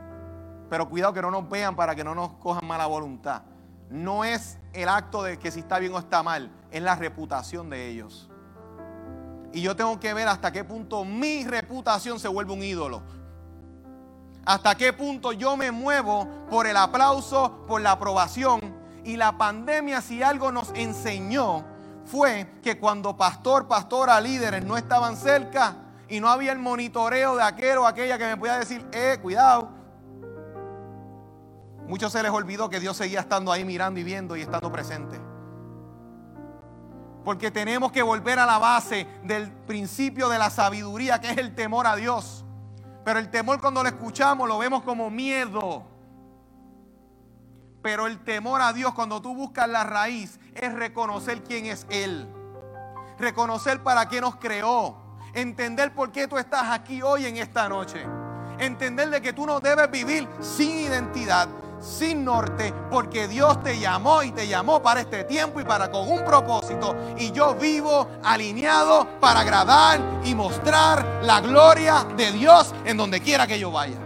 pero 0.69 0.89
cuidado 0.89 1.13
que 1.13 1.23
no 1.23 1.31
nos 1.31 1.49
vean 1.49 1.77
para 1.77 1.95
que 1.95 2.05
no 2.05 2.15
nos 2.15 2.35
cojan 2.35 2.67
mala 2.67 2.87
voluntad. 2.87 3.43
No 3.91 4.25
es 4.25 4.59
el 4.73 4.89
acto 4.89 5.23
de 5.23 5.39
que 5.39 5.51
si 5.51 5.61
está 5.61 5.79
bien 5.79 5.95
o 5.95 5.99
está 5.99 6.23
mal, 6.23 6.51
es 6.71 6.83
la 6.83 6.97
reputación 6.97 7.71
de 7.71 7.89
ellos. 7.89 8.31
Y 9.53 9.63
yo 9.63 9.77
tengo 9.77 10.01
que 10.01 10.13
ver 10.13 10.27
hasta 10.29 10.51
qué 10.51 10.65
punto 10.65 11.05
mi 11.05 11.45
reputación 11.45 12.19
se 12.19 12.29
vuelve 12.29 12.53
un 12.53 12.63
ídolo. 12.63 13.03
Hasta 14.47 14.75
qué 14.75 14.93
punto 14.93 15.33
yo 15.33 15.57
me 15.57 15.71
muevo 15.71 16.29
por 16.51 16.67
el 16.67 16.77
aplauso, 16.77 17.65
por 17.67 17.81
la 17.81 17.93
aprobación. 17.93 18.75
Y 19.05 19.17
la 19.17 19.37
pandemia, 19.37 20.01
si 20.01 20.23
algo 20.23 20.53
nos 20.53 20.71
enseñó, 20.75 21.65
fue 22.05 22.59
que 22.63 22.79
cuando 22.79 23.17
pastor, 23.17 23.67
pastora, 23.67 24.21
líderes 24.21 24.65
no 24.65 24.77
estaban 24.77 25.17
cerca 25.17 25.77
y 26.09 26.21
no 26.21 26.29
había 26.29 26.53
el 26.53 26.59
monitoreo 26.59 27.37
de 27.37 27.43
aquel 27.43 27.79
o 27.79 27.87
aquella 27.87 28.19
que 28.19 28.27
me 28.27 28.37
podía 28.37 28.59
decir, 28.59 28.87
eh, 28.93 29.19
cuidado. 29.23 29.71
Muchos 31.87 32.13
se 32.13 32.23
les 32.23 32.31
olvidó 32.31 32.69
que 32.71 32.81
Dios 32.81 32.97
seguía 32.97 33.21
estando 33.21 33.53
ahí 33.53 33.65
mirando 33.65 34.01
y 34.01 34.05
viendo 34.05 34.37
y 34.37 34.43
estando 34.43 34.71
presente. 34.73 35.21
Porque 37.25 37.51
tenemos 37.51 37.93
que 37.93 38.03
volver 38.03 38.39
a 38.39 38.47
la 38.47 38.59
base 38.59 39.07
del 39.23 39.51
principio 39.51 40.29
de 40.29 40.39
la 40.39 40.51
sabiduría, 40.51 41.21
que 41.21 41.31
es 41.31 41.39
el 41.39 41.55
temor 41.55 41.87
a 41.87 41.97
Dios. 41.97 42.44
Pero 43.05 43.19
el 43.19 43.31
temor 43.31 43.61
cuando 43.61 43.83
lo 43.83 43.89
escuchamos 43.89 44.49
lo 44.49 44.59
vemos 44.59 44.83
como 44.83 45.11
miedo. 45.11 45.85
Pero 47.83 48.07
el 48.07 48.25
temor 48.25 48.63
a 48.63 48.73
Dios 48.73 48.95
cuando 48.95 49.21
tú 49.21 49.35
buscas 49.35 49.69
la 49.69 49.85
raíz 49.85 50.41
es 50.55 50.73
reconocer 50.73 51.43
quién 51.43 51.67
es 51.67 51.87
Él. 51.91 52.27
Reconocer 53.19 53.83
para 53.83 54.09
qué 54.09 54.21
nos 54.21 54.37
creó. 54.37 54.97
Entender 55.35 55.95
por 55.95 56.13
qué 56.13 56.27
tú 56.27 56.39
estás 56.39 56.71
aquí 56.71 57.03
hoy 57.03 57.27
en 57.27 57.37
esta 57.37 57.69
noche. 57.69 58.07
Entender 58.59 59.11
de 59.11 59.21
que 59.21 59.33
tú 59.33 59.45
no 59.47 59.61
debes 59.61 59.91
vivir 59.91 60.29
sin 60.41 60.79
identidad 60.79 61.49
sin 61.85 62.25
norte, 62.25 62.73
porque 62.91 63.29
Dios 63.29 63.63
te 63.63 63.79
llamó 63.79 64.23
y 64.23 64.33
te 64.33 64.49
llamó 64.49 64.83
para 64.83 65.01
este 65.01 65.25
tiempo 65.25 65.61
y 65.61 65.65
para 65.65 65.91
con 65.91 66.11
un 66.11 66.25
propósito. 66.25 66.97
Y 67.19 67.31
yo 67.33 67.55
vivo 67.55 68.09
alineado 68.23 69.07
para 69.21 69.41
agradar 69.41 70.01
y 70.25 70.35
mostrar 70.35 71.21
la 71.23 71.41
gloria 71.41 72.07
de 72.17 72.33
Dios 72.33 72.75
en 72.85 72.97
donde 72.97 73.21
quiera 73.21 73.47
que 73.47 73.59
yo 73.59 73.71
vaya. 73.71 73.99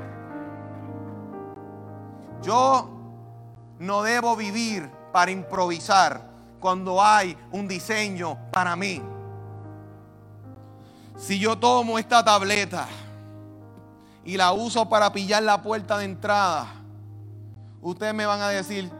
Yo 2.43 2.89
no 3.79 4.03
debo 4.03 4.37
vivir 4.37 4.91
para 5.13 5.31
improvisar 5.31 6.29
cuando 6.61 7.03
hay 7.03 7.37
un 7.53 7.69
diseño 7.69 8.37
para 8.51 8.75
mí. 8.75 9.01
Si 11.17 11.39
yo 11.39 11.59
tomo 11.59 11.99
esta 11.99 12.25
tableta 12.25 12.87
y 14.25 14.37
la 14.37 14.53
uso 14.53 14.89
para 14.89 15.13
pillar 15.13 15.43
la 15.43 15.63
puerta 15.63 15.99
de 15.99 16.05
entrada, 16.05 16.67
ustedes 17.81 18.15
me 18.15 18.27
van 18.27 18.41
a 18.41 18.49
decir, 18.49 18.91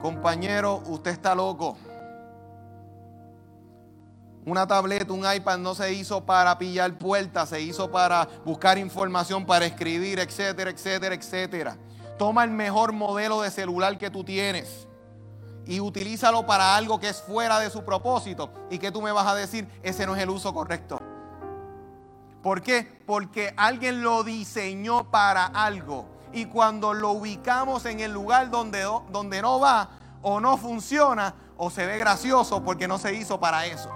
compañero, 0.00 0.82
usted 0.86 1.10
está 1.10 1.34
loco. 1.34 1.76
Una 4.44 4.66
tableta, 4.66 5.12
un 5.12 5.24
iPad 5.32 5.58
no 5.58 5.74
se 5.74 5.92
hizo 5.92 6.24
para 6.24 6.58
pillar 6.58 6.98
puertas, 6.98 7.50
se 7.50 7.60
hizo 7.60 7.90
para 7.92 8.28
buscar 8.44 8.76
información, 8.76 9.46
para 9.46 9.66
escribir, 9.66 10.18
etcétera, 10.18 10.70
etcétera, 10.70 11.14
etcétera. 11.14 11.76
Toma 12.18 12.42
el 12.42 12.50
mejor 12.50 12.92
modelo 12.92 13.42
de 13.42 13.50
celular 13.50 13.96
que 13.98 14.10
tú 14.10 14.24
tienes 14.24 14.88
y 15.64 15.80
utilízalo 15.80 16.44
para 16.44 16.76
algo 16.76 16.98
que 16.98 17.08
es 17.08 17.22
fuera 17.22 17.60
de 17.60 17.70
su 17.70 17.84
propósito. 17.84 18.50
¿Y 18.70 18.78
que 18.78 18.90
tú 18.90 19.00
me 19.00 19.12
vas 19.12 19.26
a 19.26 19.34
decir? 19.34 19.68
Ese 19.82 20.06
no 20.06 20.16
es 20.16 20.22
el 20.22 20.30
uso 20.30 20.52
correcto. 20.52 20.98
¿Por 22.42 22.62
qué? 22.62 23.00
Porque 23.06 23.54
alguien 23.56 24.02
lo 24.02 24.24
diseñó 24.24 25.10
para 25.10 25.46
algo. 25.46 26.06
Y 26.32 26.46
cuando 26.46 26.94
lo 26.94 27.10
ubicamos 27.12 27.84
en 27.86 28.00
el 28.00 28.12
lugar 28.12 28.50
donde, 28.50 28.82
donde 29.10 29.42
no 29.42 29.60
va 29.60 29.88
o 30.22 30.40
no 30.40 30.56
funciona 30.56 31.34
o 31.56 31.70
se 31.70 31.86
ve 31.86 31.98
gracioso 31.98 32.62
porque 32.62 32.88
no 32.88 32.98
se 32.98 33.14
hizo 33.14 33.38
para 33.38 33.66
eso. 33.66 33.90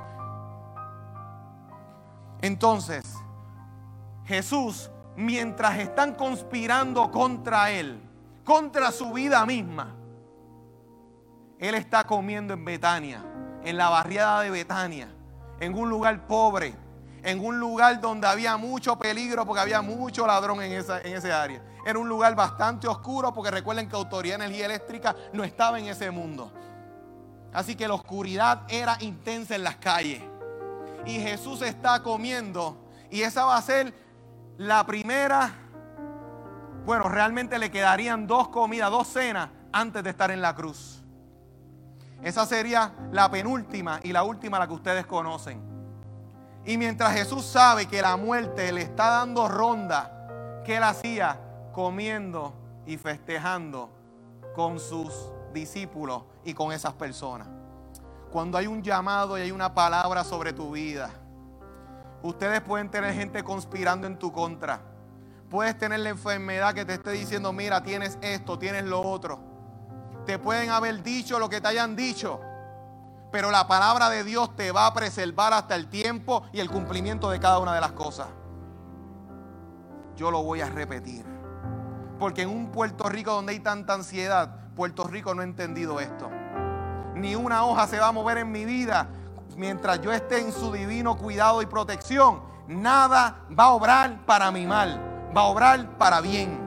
Entonces, 2.41 3.05
Jesús, 4.25 4.91
mientras 5.17 5.79
están 5.79 6.15
conspirando 6.15 7.11
contra 7.11 7.71
Él, 7.71 8.01
contra 8.45 8.93
su 8.93 9.13
vida 9.13 9.45
misma, 9.47 9.95
Él 11.59 11.75
está 11.75 12.05
comiendo 12.05 12.55
en 12.55 12.65
Betania, 12.65 13.25
en 13.65 13.77
la 13.77 13.89
barriada 13.89 14.43
de 14.43 14.51
Betania, 14.51 15.09
en 15.61 15.75
un 15.75 15.89
lugar 15.89 16.27
pobre, 16.27 16.75
en 17.23 17.45
un 17.45 17.59
lugar 17.59 18.01
donde 18.01 18.27
había 18.27 18.57
mucho 18.57 18.99
peligro 18.99 19.45
porque 19.47 19.63
había 19.63 19.83
mucho 19.83 20.27
ladrón 20.27 20.63
en, 20.63 20.73
esa, 20.73 21.01
en 21.01 21.17
ese 21.17 21.33
área. 21.33 21.63
Era 21.87 22.01
un 22.01 22.09
lugar 22.09 22.35
bastante 22.35 22.89
oscuro 22.89 23.33
porque 23.33 23.49
recuerden 23.49 23.89
que 23.89 23.95
Autoridad 23.95 24.41
de 24.41 24.47
Energía 24.47 24.67
Eléctrica 24.67 25.15
no 25.33 25.45
estaba 25.45 25.79
en 25.79 25.87
ese 25.87 26.11
mundo. 26.11 26.51
Así 27.53 27.77
que 27.77 27.87
la 27.87 27.95
oscuridad 27.95 28.63
era 28.67 28.97
intensa 28.99 29.55
en 29.55 29.63
las 29.63 29.77
calles. 29.77 30.21
Y 31.05 31.21
Jesús 31.21 31.63
está 31.63 32.03
comiendo 32.03 32.77
y 33.09 33.23
esa 33.23 33.45
va 33.45 33.57
a 33.57 33.63
ser 33.63 33.95
la 34.59 34.85
primera, 34.85 35.53
bueno, 36.85 37.05
realmente 37.09 37.57
le 37.57 37.71
quedarían 37.71 38.27
dos 38.27 38.49
comidas, 38.49 38.91
dos 38.91 39.07
cenas 39.07 39.51
antes 39.73 40.03
de 40.03 40.11
estar 40.11 40.33
en 40.33 40.43
la 40.43 40.57
cruz. 40.57 41.05
Esa 42.21 42.47
sería 42.47 42.95
la 43.13 43.31
penúltima 43.31 44.01
y 44.03 44.11
la 44.13 44.25
última 44.25 44.59
la 44.59 44.67
que 44.67 44.75
ustedes 44.75 45.07
conocen. 45.07 45.63
Y 46.65 46.79
mientras 46.79 47.13
Jesús 47.13 47.45
sabe 47.45 47.87
que 47.87 48.03
la 48.03 48.17
muerte 48.17 48.73
le 48.73 48.83
está 48.83 49.09
dando 49.09 49.47
ronda, 49.47 50.63
¿qué 50.65 50.79
él 50.79 50.83
hacía? 50.83 51.46
Comiendo 51.77 52.55
y 52.87 52.97
festejando 52.97 53.91
con 54.55 54.81
sus 54.81 55.31
discípulos 55.53 56.23
y 56.43 56.55
con 56.55 56.73
esas 56.73 56.95
personas. 56.95 57.47
Cuando 58.33 58.57
hay 58.57 58.67
un 58.67 58.83
llamado 58.83 59.37
y 59.37 59.43
hay 59.43 59.51
una 59.51 59.75
palabra 59.75 60.25
sobre 60.25 60.53
tu 60.55 60.73
vida, 60.73 61.11
Ustedes 62.23 62.61
pueden 62.61 62.91
tener 62.91 63.15
gente 63.15 63.45
conspirando 63.45 64.07
en 64.07 64.19
tu 64.19 64.33
contra. 64.33 64.81
Puedes 65.49 65.79
tener 65.79 66.01
la 66.01 66.09
enfermedad 66.09 66.75
que 66.75 66.85
te 66.85 66.95
esté 66.95 67.13
diciendo, 67.13 67.53
mira, 67.53 67.83
tienes 67.85 68.19
esto, 68.21 68.59
tienes 68.59 68.85
lo 68.85 69.01
otro. 69.01 69.39
Te 70.25 70.39
pueden 70.39 70.71
haber 70.71 71.05
dicho 71.05 71.39
lo 71.39 71.49
que 71.49 71.61
te 71.61 71.69
hayan 71.69 71.95
dicho. 71.95 72.41
Pero 73.31 73.53
la 73.53 73.69
palabra 73.69 74.09
de 74.11 74.25
Dios 74.25 74.57
te 74.57 74.73
va 74.73 74.87
a 74.87 74.95
preservar 74.95 75.53
hasta 75.53 75.77
el 75.77 75.89
tiempo 75.89 76.43
y 76.53 76.59
el 76.59 76.69
cumplimiento 76.69 77.31
de 77.31 77.39
cada 77.39 77.61
una 77.61 77.75
de 77.75 77.81
las 77.81 77.93
cosas. 77.93 78.27
Yo 80.17 80.33
lo 80.33 80.43
voy 80.43 80.63
a 80.63 80.69
repetir. 80.69 81.36
Porque 82.19 82.43
en 82.43 82.49
un 82.49 82.71
Puerto 82.71 83.09
Rico 83.09 83.33
donde 83.33 83.53
hay 83.53 83.61
tanta 83.61 83.95
ansiedad, 83.95 84.71
Puerto 84.75 85.05
Rico 85.05 85.35
no 85.35 85.43
ha 85.43 85.45
entendido 85.45 86.01
esto. 86.01 86.31
Ni 87.15 87.35
una 87.35 87.65
hoja 87.65 87.87
se 87.87 87.99
va 87.99 88.09
a 88.09 88.13
mover 88.13 88.39
en 88.39 88.53
mi 88.53 88.65
vida 88.65 89.09
mientras 89.57 90.01
yo 90.01 90.13
esté 90.13 90.41
en 90.41 90.53
su 90.53 90.73
divino 90.73 91.17
cuidado 91.17 91.63
y 91.63 91.67
protección, 91.67 92.43
nada 92.69 93.41
va 93.59 93.65
a 93.65 93.71
obrar 93.71 94.25
para 94.27 94.51
mi 94.51 94.67
mal, 94.67 95.01
va 95.37 95.43
a 95.43 95.45
obrar 95.45 95.97
para 95.97 96.21
bien. 96.21 96.61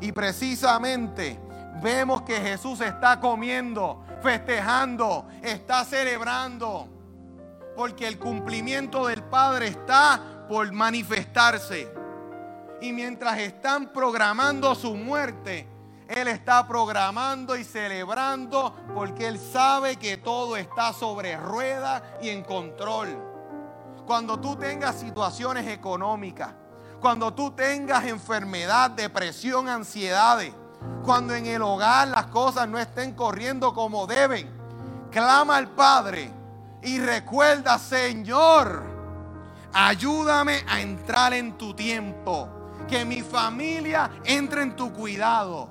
Y 0.00 0.12
precisamente 0.12 1.40
vemos 1.82 2.22
que 2.22 2.36
Jesús 2.36 2.80
está 2.80 3.18
comiendo, 3.18 4.04
festejando, 4.22 5.26
está 5.42 5.84
celebrando, 5.84 6.88
porque 7.76 8.06
el 8.06 8.18
cumplimiento 8.18 9.06
del 9.06 9.22
Padre 9.24 9.68
está 9.68 10.46
por 10.48 10.70
manifestarse. 10.72 11.92
Y 12.80 12.92
mientras 12.92 13.38
están 13.38 13.92
programando 13.92 14.74
su 14.74 14.94
muerte, 14.94 15.68
él 16.08 16.26
está 16.28 16.66
programando 16.66 17.54
y 17.54 17.64
celebrando 17.64 18.74
porque 18.94 19.26
Él 19.26 19.38
sabe 19.38 19.96
que 19.96 20.16
todo 20.16 20.56
está 20.56 20.94
sobre 20.94 21.36
rueda 21.36 22.16
y 22.22 22.30
en 22.30 22.42
control. 22.42 23.08
Cuando 24.06 24.40
tú 24.40 24.56
tengas 24.56 24.98
situaciones 24.98 25.66
económicas, 25.68 26.54
cuando 26.98 27.34
tú 27.34 27.50
tengas 27.50 28.06
enfermedad, 28.06 28.90
depresión, 28.90 29.68
ansiedades, 29.68 30.54
cuando 31.04 31.34
en 31.34 31.44
el 31.44 31.60
hogar 31.60 32.08
las 32.08 32.26
cosas 32.26 32.66
no 32.66 32.78
estén 32.78 33.12
corriendo 33.12 33.74
como 33.74 34.06
deben, 34.06 34.48
clama 35.10 35.58
al 35.58 35.68
Padre 35.68 36.32
y 36.82 37.00
recuerda, 37.00 37.78
Señor, 37.78 38.82
ayúdame 39.74 40.64
a 40.66 40.80
entrar 40.80 41.34
en 41.34 41.58
tu 41.58 41.74
tiempo, 41.74 42.48
que 42.88 43.04
mi 43.04 43.22
familia 43.22 44.10
entre 44.24 44.62
en 44.62 44.74
tu 44.74 44.92
cuidado 44.92 45.68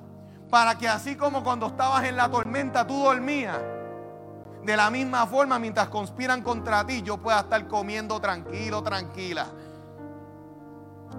para 0.49 0.77
que 0.77 0.87
así 0.87 1.15
como 1.15 1.43
cuando 1.43 1.67
estabas 1.67 2.05
en 2.05 2.15
la 2.15 2.29
tormenta 2.29 2.87
tú 2.87 3.03
dormías, 3.03 3.59
de 4.63 4.77
la 4.77 4.89
misma 4.89 5.25
forma 5.27 5.59
mientras 5.59 5.89
conspiran 5.89 6.41
contra 6.41 6.85
ti, 6.85 7.01
yo 7.01 7.17
pueda 7.17 7.41
estar 7.41 7.67
comiendo 7.67 8.19
tranquilo, 8.19 8.83
tranquila. 8.83 9.47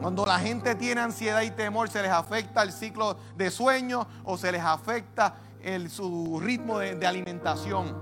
Cuando 0.00 0.24
la 0.24 0.38
gente 0.38 0.74
tiene 0.74 1.00
ansiedad 1.00 1.40
y 1.42 1.50
temor, 1.50 1.88
se 1.88 2.02
les 2.02 2.11
afecta 2.11 2.62
el 2.62 2.72
ciclo 2.72 3.16
de 3.37 3.50
sueño 3.50 4.06
o 4.24 4.37
se 4.37 4.52
les 4.52 4.62
afecta 4.62 5.34
el, 5.62 5.90
su 5.90 6.38
ritmo 6.40 6.78
de, 6.78 6.94
de 6.94 7.06
alimentación. 7.06 7.96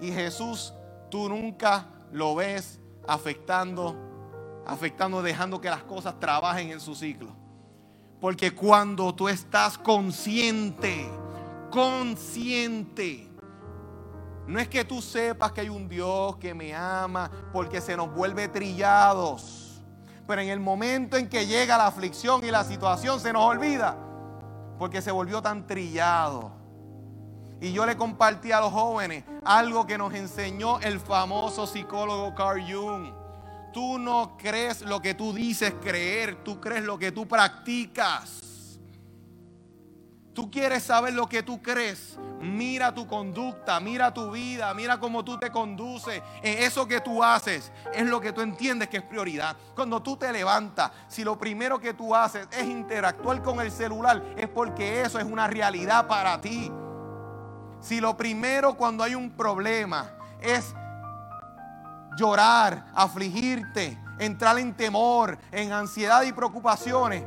Y 0.00 0.12
Jesús, 0.12 0.74
tú 1.10 1.28
nunca 1.28 1.86
lo 2.12 2.34
ves 2.34 2.80
afectando, 3.08 3.96
afectando, 4.66 5.22
dejando 5.22 5.60
que 5.60 5.70
las 5.70 5.82
cosas 5.82 6.18
trabajen 6.18 6.70
en 6.70 6.80
su 6.80 6.94
ciclo. 6.94 7.28
Porque 8.20 8.54
cuando 8.54 9.14
tú 9.14 9.28
estás 9.28 9.76
consciente, 9.76 11.08
consciente, 11.70 13.30
no 14.46 14.58
es 14.58 14.68
que 14.68 14.84
tú 14.84 15.00
sepas 15.02 15.52
que 15.52 15.62
hay 15.62 15.68
un 15.68 15.88
Dios 15.88 16.36
que 16.36 16.54
me 16.54 16.74
ama, 16.74 17.30
porque 17.52 17.80
se 17.80 17.96
nos 17.96 18.12
vuelve 18.14 18.48
trillados. 18.48 19.82
Pero 20.26 20.40
en 20.40 20.48
el 20.48 20.60
momento 20.60 21.16
en 21.16 21.28
que 21.28 21.46
llega 21.46 21.76
la 21.76 21.86
aflicción 21.86 22.44
y 22.44 22.50
la 22.50 22.64
situación 22.64 23.20
se 23.20 23.32
nos 23.32 23.42
olvida, 23.42 23.96
porque 24.78 25.02
se 25.02 25.10
volvió 25.10 25.42
tan 25.42 25.66
trillado. 25.66 26.50
Y 27.60 27.72
yo 27.72 27.86
le 27.86 27.96
compartí 27.96 28.52
a 28.52 28.60
los 28.60 28.72
jóvenes 28.72 29.24
algo 29.44 29.86
que 29.86 29.96
nos 29.96 30.12
enseñó 30.14 30.80
el 30.80 30.98
famoso 31.00 31.66
psicólogo 31.66 32.34
Carl 32.34 32.60
Jung 32.62 33.23
Tú 33.74 33.98
no 33.98 34.36
crees 34.38 34.82
lo 34.82 35.02
que 35.02 35.14
tú 35.14 35.32
dices 35.32 35.74
creer, 35.82 36.44
tú 36.44 36.60
crees 36.60 36.84
lo 36.84 36.96
que 36.96 37.10
tú 37.10 37.26
practicas. 37.26 38.78
Tú 40.32 40.48
quieres 40.48 40.84
saber 40.84 41.12
lo 41.12 41.28
que 41.28 41.42
tú 41.42 41.60
crees. 41.60 42.16
Mira 42.40 42.94
tu 42.94 43.08
conducta, 43.08 43.80
mira 43.80 44.14
tu 44.14 44.30
vida, 44.30 44.72
mira 44.74 45.00
cómo 45.00 45.24
tú 45.24 45.40
te 45.40 45.50
conduces. 45.50 46.22
Eso 46.40 46.86
que 46.86 47.00
tú 47.00 47.24
haces 47.24 47.72
es 47.92 48.06
lo 48.06 48.20
que 48.20 48.32
tú 48.32 48.42
entiendes 48.42 48.88
que 48.88 48.98
es 48.98 49.02
prioridad. 49.02 49.56
Cuando 49.74 50.00
tú 50.00 50.16
te 50.16 50.30
levantas, 50.30 50.92
si 51.08 51.24
lo 51.24 51.36
primero 51.36 51.80
que 51.80 51.94
tú 51.94 52.14
haces 52.14 52.46
es 52.52 52.64
interactuar 52.68 53.42
con 53.42 53.60
el 53.60 53.72
celular, 53.72 54.22
es 54.36 54.48
porque 54.48 55.02
eso 55.02 55.18
es 55.18 55.24
una 55.24 55.48
realidad 55.48 56.06
para 56.06 56.40
ti. 56.40 56.70
Si 57.80 58.00
lo 58.00 58.16
primero 58.16 58.76
cuando 58.76 59.02
hay 59.02 59.16
un 59.16 59.30
problema 59.30 60.12
es 60.40 60.76
llorar, 62.16 62.86
afligirte, 62.94 63.98
entrar 64.18 64.58
en 64.58 64.74
temor, 64.74 65.38
en 65.50 65.72
ansiedad 65.72 66.22
y 66.22 66.32
preocupaciones, 66.32 67.24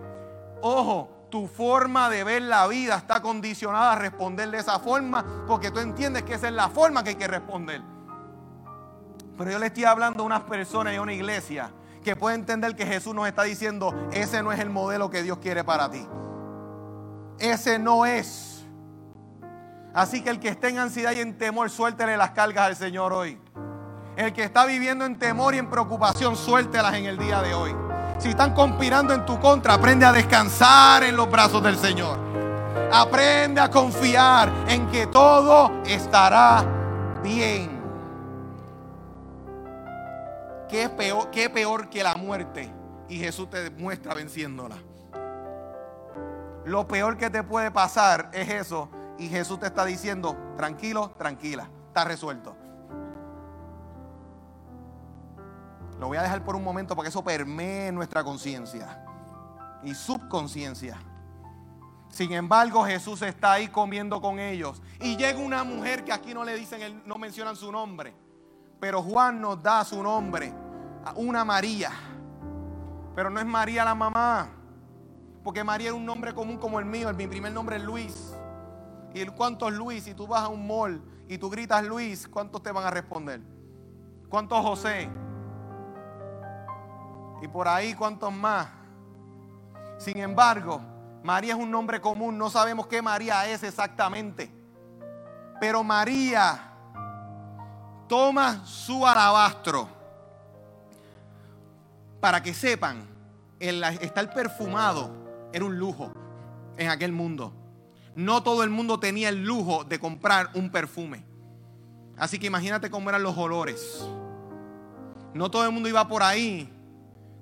ojo, 0.62 1.18
tu 1.30 1.48
forma 1.48 2.10
de 2.10 2.24
ver 2.24 2.42
la 2.44 2.68
vida 2.68 2.96
está 2.96 3.22
condicionada 3.22 3.94
a 3.94 3.96
responder 3.96 4.50
de 4.50 4.60
esa 4.60 4.80
forma 4.80 5.26
porque 5.46 5.72
tú 5.72 5.80
entiendes 5.80 6.24
que 6.24 6.36
esa 6.36 6.48
es 6.48 6.54
la 6.54 6.70
forma 6.70 7.04
que 7.04 7.10
hay 7.10 7.16
que 7.16 7.28
responder. 7.28 7.82
Pero 9.38 9.52
yo 9.52 9.60
le 9.60 9.68
estoy 9.68 9.84
hablando 9.84 10.24
a 10.24 10.26
unas 10.26 10.42
personas 10.44 10.94
y 10.94 10.96
a 10.96 11.02
una 11.02 11.14
iglesia 11.14 11.72
que 12.04 12.16
puede 12.16 12.36
entender 12.36 12.76
que 12.76 12.86
Jesús 12.86 13.14
nos 13.14 13.28
está 13.28 13.44
diciendo, 13.44 13.94
ese 14.12 14.42
no 14.42 14.52
es 14.52 14.60
el 14.60 14.70
modelo 14.70 15.10
que 15.10 15.22
Dios 15.22 15.40
quiere 15.40 15.64
para 15.64 15.92
ti. 15.92 16.08
Ese 17.38 17.78
no 17.78 18.06
es. 18.06 18.66
Así 19.94 20.22
que 20.22 20.30
el 20.30 20.40
que 20.40 20.50
esté 20.50 20.70
en 20.70 20.80
ansiedad 20.80 21.12
y 21.12 21.20
en 21.20 21.38
temor, 21.38 21.70
suéltele 21.70 22.18
las 22.18 22.32
cargas 22.32 22.68
al 22.68 22.76
Señor 22.76 23.14
hoy. 23.14 23.40
El 24.18 24.34
que 24.34 24.44
está 24.44 24.66
viviendo 24.66 25.06
en 25.06 25.20
temor 25.20 25.54
y 25.54 25.60
en 25.60 25.70
preocupación, 25.70 26.36
suéltelas 26.36 26.96
en 26.96 27.06
el 27.06 27.20
día 27.20 27.40
de 27.44 27.54
hoy. 27.54 27.76
Si 28.18 28.30
están 28.30 28.56
conspirando 28.56 29.14
en 29.14 29.24
tu 29.28 29.40
contra, 29.40 29.76
aprende 29.76 30.08
a 30.08 30.12
descansar 30.12 31.04
en 31.04 31.16
los 31.16 31.30
brazos 31.30 31.62
del 31.62 31.78
Señor. 31.78 32.18
Aprende 32.92 33.62
a 33.62 33.70
confiar 33.70 34.52
en 34.70 34.88
que 34.88 35.06
todo 35.06 35.84
estará 35.86 36.66
bien. 37.22 37.80
¿Qué 40.68 40.90
peor, 40.90 41.30
qué 41.30 41.52
peor 41.52 41.88
que 41.88 42.02
la 42.02 42.16
muerte? 42.16 42.74
Y 43.08 43.20
Jesús 43.20 43.52
te 43.52 43.70
muestra 43.70 44.16
venciéndola. 44.16 44.78
lo 46.66 46.88
peor 46.88 47.18
que 47.18 47.30
te 47.30 47.44
puede 47.44 47.70
pasar 47.70 48.32
es 48.34 48.50
eso. 48.50 48.90
Y 49.20 49.30
Jesús 49.30 49.60
te 49.60 49.68
está 49.68 49.86
diciendo, 49.86 50.36
tranquilo, 50.58 51.12
tranquila, 51.20 51.70
está 51.90 52.04
resuelto. 52.04 52.57
Lo 56.00 56.08
voy 56.08 56.18
a 56.18 56.22
dejar 56.22 56.44
por 56.44 56.56
un 56.56 56.64
momento 56.64 56.96
para 56.96 57.06
que 57.06 57.10
eso 57.10 57.24
permee 57.24 57.92
nuestra 57.92 58.24
conciencia 58.24 59.04
y 59.84 59.94
subconsciencia. 59.94 60.98
Sin 62.10 62.32
embargo, 62.34 62.84
Jesús 62.86 63.22
está 63.22 63.54
ahí 63.54 63.68
comiendo 63.68 64.22
con 64.22 64.40
ellos. 64.40 64.82
Y 65.02 65.18
llega 65.18 65.40
una 65.40 65.64
mujer 65.64 66.04
que 66.04 66.14
aquí 66.14 66.34
no 66.34 66.44
le 66.44 66.56
dicen, 66.56 67.02
no 67.06 67.18
mencionan 67.18 67.56
su 67.56 67.72
nombre. 67.72 68.14
Pero 68.80 69.02
Juan 69.02 69.42
nos 69.42 69.62
da 69.62 69.84
su 69.84 70.02
nombre. 70.02 70.54
Una 71.16 71.44
María. 71.44 71.92
Pero 73.16 73.30
no 73.30 73.40
es 73.40 73.46
María 73.46 73.84
la 73.84 73.96
mamá. 73.96 74.50
Porque 75.44 75.64
María 75.64 75.88
era 75.88 75.96
un 75.96 76.06
nombre 76.06 76.34
común 76.34 76.58
como 76.58 76.80
el 76.80 76.86
mío. 76.86 77.12
Mi 77.14 77.28
primer 77.28 77.52
nombre 77.52 77.78
es 77.78 77.84
Luis. 77.84 78.36
¿Y 79.14 79.26
cuántos 79.28 79.74
Luis? 79.74 80.04
Si 80.04 80.14
tú 80.14 80.28
vas 80.28 80.44
a 80.44 80.48
un 80.48 80.68
mall 80.68 81.02
y 81.28 81.38
tú 81.38 81.50
gritas 81.50 81.84
Luis, 81.84 82.28
¿cuántos 82.28 82.62
te 82.62 82.72
van 82.72 82.86
a 82.86 82.92
responder? 82.92 83.42
¿Cuántos 84.30 84.60
José? 84.62 85.10
Y 87.42 87.48
por 87.48 87.68
ahí, 87.68 87.94
¿cuántos 87.94 88.34
más? 88.34 88.68
Sin 89.98 90.18
embargo, 90.18 90.82
María 91.24 91.54
es 91.54 91.60
un 91.60 91.72
nombre 91.72 92.00
común. 92.02 92.38
No 92.38 92.50
sabemos 92.50 92.88
qué 92.88 93.02
María 93.02 93.48
es 93.50 93.64
exactamente. 93.64 94.52
Pero 95.60 95.84
María 95.84 96.72
toma 98.08 98.66
su 98.66 99.06
alabastro 99.06 99.90
para 102.20 102.42
que 102.42 102.54
sepan, 102.54 103.08
el 103.60 103.84
estar 103.84 104.34
perfumado 104.34 105.50
era 105.52 105.66
un 105.66 105.78
lujo 105.78 106.12
en 106.78 106.90
aquel 106.90 107.12
mundo. 107.12 107.54
No 108.16 108.42
todo 108.42 108.64
el 108.64 108.70
mundo 108.70 109.00
tenía 109.00 109.30
el 109.30 109.44
lujo 109.44 109.84
de 109.84 110.00
comprar 110.00 110.50
un 110.54 110.72
perfume. 110.72 111.24
Así 112.18 112.40
que 112.40 112.48
imagínate 112.48 112.90
cómo 112.90 113.10
eran 113.10 113.24
los 113.24 113.38
olores. 113.38 114.08
No 115.34 115.52
todo 115.52 115.66
el 115.66 115.72
mundo 115.72 115.88
iba 115.88 116.08
por 116.08 116.24
ahí 116.24 116.77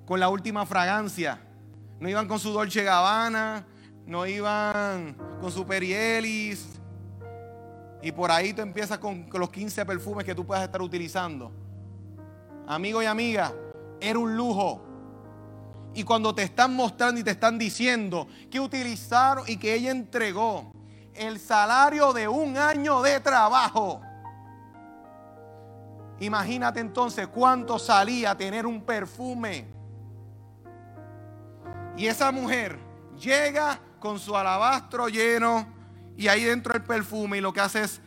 con 0.06 0.20
la 0.20 0.28
última 0.28 0.64
fragancia. 0.64 1.40
No 2.00 2.08
iban 2.08 2.28
con 2.28 2.38
su 2.38 2.52
Dolce 2.52 2.82
Gabbana, 2.84 3.66
no 4.06 4.24
iban 4.26 5.16
con 5.40 5.50
su 5.50 5.66
Perielis. 5.66 6.78
Y 8.02 8.12
por 8.12 8.30
ahí 8.30 8.52
tú 8.52 8.62
empiezas 8.62 8.98
con, 8.98 9.28
los 9.32 9.50
15 9.50 9.84
perfumes 9.84 10.24
que 10.24 10.34
tú 10.34 10.46
puedas 10.46 10.64
estar 10.64 10.80
utilizando. 10.80 11.52
Amigo 12.68 13.02
y 13.02 13.06
amiga, 13.06 13.52
era 14.00 14.18
un 14.18 14.36
lujo 14.36 14.82
y 15.94 16.04
cuando 16.04 16.34
te 16.34 16.42
están 16.42 16.74
mostrando 16.74 17.20
y 17.20 17.24
te 17.24 17.30
están 17.30 17.58
diciendo 17.58 18.28
que 18.50 18.60
utilizaron 18.60 19.44
y 19.48 19.56
que 19.56 19.74
ella 19.74 19.90
entregó 19.90 20.72
el 21.14 21.40
salario 21.40 22.12
de 22.12 22.28
un 22.28 22.58
año 22.58 23.00
de 23.00 23.18
trabajo. 23.20 24.02
Imagínate 26.20 26.80
entonces 26.80 27.26
cuánto 27.28 27.78
salía 27.78 28.36
tener 28.36 28.66
un 28.66 28.82
perfume. 28.82 29.75
Y 31.96 32.06
esa 32.06 32.30
mujer 32.32 32.78
llega 33.18 33.80
con 33.98 34.18
su 34.18 34.36
alabastro 34.36 35.08
lleno 35.08 35.66
y 36.16 36.28
ahí 36.28 36.44
dentro 36.44 36.74
el 36.74 36.82
perfume 36.82 37.38
y 37.38 37.40
lo 37.40 37.52
que 37.52 37.60
hace 37.60 37.82
es 37.82 38.00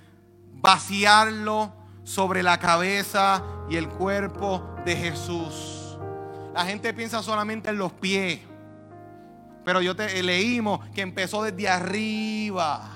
vaciarlo 0.54 1.74
sobre 2.04 2.44
la 2.44 2.60
cabeza 2.60 3.44
y 3.70 3.76
el 3.78 3.88
cuerpo 3.88 4.76
de 4.86 4.96
Jesús. 4.96 5.98
La 6.54 6.66
gente 6.66 6.94
piensa 6.94 7.22
solamente 7.22 7.70
en 7.70 7.78
los 7.78 7.94
pies. 7.94 8.40
Pero 9.64 9.82
yo 9.82 9.96
te 9.96 10.22
leímos 10.24 10.88
que 10.90 11.02
empezó 11.02 11.44
desde 11.44 11.70
arriba. 11.70 12.90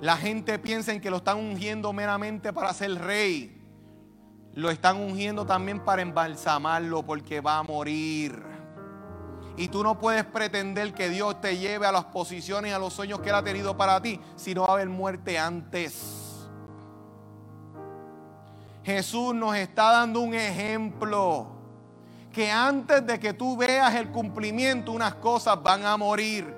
La 0.00 0.16
gente 0.16 0.58
piensa 0.58 0.92
en 0.92 1.00
que 1.00 1.10
lo 1.10 1.18
están 1.18 1.36
ungiendo 1.36 1.92
meramente 1.92 2.52
para 2.52 2.72
ser 2.72 2.94
rey. 2.94 3.59
Lo 4.54 4.70
están 4.70 4.96
ungiendo 4.96 5.46
también 5.46 5.80
para 5.80 6.02
embalsamarlo 6.02 7.02
porque 7.04 7.40
va 7.40 7.58
a 7.58 7.62
morir. 7.62 8.42
Y 9.56 9.68
tú 9.68 9.82
no 9.82 9.98
puedes 9.98 10.24
pretender 10.24 10.94
que 10.94 11.08
Dios 11.08 11.40
te 11.40 11.58
lleve 11.58 11.86
a 11.86 11.92
las 11.92 12.06
posiciones, 12.06 12.72
a 12.72 12.78
los 12.78 12.92
sueños 12.92 13.20
que 13.20 13.28
Él 13.28 13.34
ha 13.34 13.42
tenido 13.42 13.76
para 13.76 14.00
ti, 14.00 14.20
si 14.34 14.54
no 14.54 14.62
va 14.62 14.68
a 14.68 14.72
haber 14.72 14.88
muerte 14.88 15.38
antes. 15.38 16.48
Jesús 18.82 19.34
nos 19.34 19.54
está 19.56 19.92
dando 19.92 20.20
un 20.20 20.34
ejemplo. 20.34 21.46
Que 22.32 22.50
antes 22.50 23.06
de 23.06 23.18
que 23.18 23.34
tú 23.34 23.56
veas 23.56 23.94
el 23.96 24.10
cumplimiento, 24.10 24.92
unas 24.92 25.14
cosas 25.16 25.60
van 25.62 25.84
a 25.84 25.96
morir. 25.96 26.56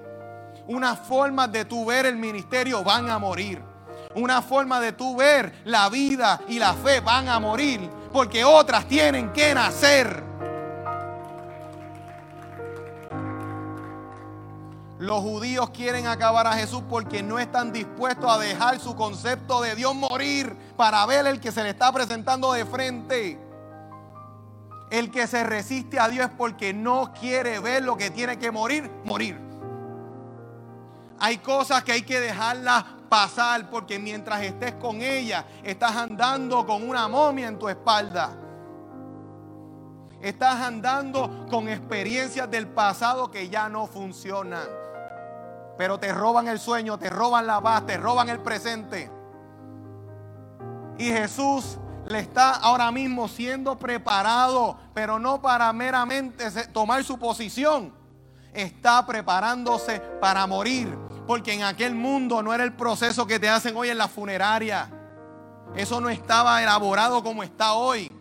Unas 0.67 0.99
formas 1.01 1.51
de 1.51 1.65
tú 1.65 1.87
ver 1.87 2.07
el 2.07 2.17
ministerio 2.17 2.85
van 2.85 3.11
a 3.11 3.19
morir. 3.19 3.72
Una 4.15 4.43
forma 4.43 4.81
de 4.81 4.93
tú 4.93 5.17
ver 5.17 5.53
la 5.65 5.89
vida 5.89 6.41
y 6.49 6.59
la 6.59 6.75
fe 6.75 7.01
van 7.01 7.29
a 7.29 7.41
morir. 7.41 7.89
Porque 8.13 8.45
otras 8.45 8.87
tienen 8.87 9.33
que 9.33 9.55
nacer. 9.55 10.23
Los 15.03 15.21
judíos 15.21 15.71
quieren 15.71 16.07
acabar 16.07 16.47
a 16.47 16.53
Jesús 16.53 16.83
porque 16.89 17.25
no 17.25 17.41
están 17.41 17.73
dispuestos 17.73 18.31
a 18.31 18.39
dejar 18.39 18.79
su 18.79 18.95
concepto 18.95 19.61
de 19.61 19.75
Dios 19.75 19.97
morir 19.97 20.55
para 20.77 21.05
ver 21.07 21.27
el 21.27 21.41
que 21.41 21.51
se 21.51 21.65
le 21.65 21.71
está 21.71 21.91
presentando 21.91 22.53
de 22.53 22.65
frente. 22.65 23.37
El 24.91 25.11
que 25.11 25.27
se 25.27 25.43
resiste 25.43 25.99
a 25.99 26.09
Dios 26.09 26.27
es 26.27 26.33
porque 26.39 26.73
no 26.73 27.13
quiere 27.19 27.59
ver 27.59 27.83
lo 27.83 27.97
que 27.97 28.11
tiene 28.11 28.39
que 28.39 28.53
morir, 28.53 28.89
morir. 29.05 29.41
Hay 31.19 31.39
cosas 31.39 31.83
que 31.83 31.91
hay 31.91 32.03
que 32.03 32.21
dejarlas 32.21 32.85
pasar 33.13 33.69
porque 33.69 33.99
mientras 33.99 34.41
estés 34.41 34.73
con 34.77 35.03
ella, 35.03 35.45
estás 35.63 35.95
andando 35.95 36.65
con 36.65 36.89
una 36.89 37.09
momia 37.09 37.47
en 37.47 37.59
tu 37.59 37.69
espalda. 37.69 38.31
Estás 40.23 40.63
andando 40.63 41.45
con 41.51 41.69
experiencias 41.69 42.51
del 42.51 42.69
pasado 42.69 43.31
que 43.31 43.51
ya 43.51 43.69
no 43.69 43.87
funcionan 43.87 44.67
pero 45.77 45.99
te 45.99 46.13
roban 46.13 46.47
el 46.49 46.61
sueño, 46.61 46.99
te 46.99 47.11
roban 47.11 47.47
la 47.47 47.61
paz, 47.61 47.85
te 47.87 47.97
roban 47.97 48.29
el 48.29 48.39
presente. 48.41 49.11
Y 50.97 51.07
Jesús 51.07 51.79
le 52.07 52.21
está 52.21 52.53
ahora 52.53 52.93
mismo 52.93 53.27
siendo 53.27 53.77
preparado, 53.77 54.77
pero 54.95 55.19
no 55.19 55.43
para 55.43 55.73
meramente 55.73 56.49
tomar 56.69 57.03
su 57.03 57.19
posición. 57.19 57.93
Está 58.53 59.05
preparándose 59.05 59.99
para 60.21 60.47
morir, 60.47 60.97
porque 61.33 61.55
en 61.55 61.63
aquel 61.63 61.95
mundo 61.95 62.43
no 62.43 62.53
era 62.53 62.63
el 62.63 62.75
proceso 62.75 63.27
que 63.27 63.39
te 63.39 63.49
hacen 63.49 63.75
hoy 63.75 63.89
en 63.89 63.97
la 63.97 64.07
funeraria. 64.07 64.91
Eso 65.75 65.99
no 65.99 66.11
estaba 66.11 66.63
elaborado 66.63 67.23
como 67.23 67.43
está 67.43 67.73
hoy. 67.73 68.13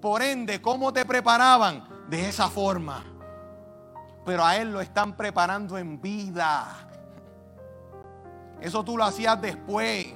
Por 0.00 0.22
ende, 0.22 0.60
¿cómo 0.60 0.92
te 0.92 1.04
preparaban? 1.04 1.88
De 2.10 2.28
esa 2.28 2.48
forma 2.48 3.04
pero 4.26 4.44
a 4.44 4.56
Él 4.56 4.72
lo 4.72 4.80
están 4.80 5.16
preparando 5.16 5.78
en 5.78 6.02
vida. 6.02 6.66
Eso 8.60 8.84
tú 8.84 8.96
lo 8.96 9.04
hacías 9.04 9.40
después. 9.40 10.08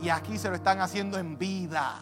Y 0.00 0.08
aquí 0.08 0.38
se 0.38 0.48
lo 0.48 0.54
están 0.54 0.80
haciendo 0.80 1.18
en 1.18 1.36
vida. 1.36 1.96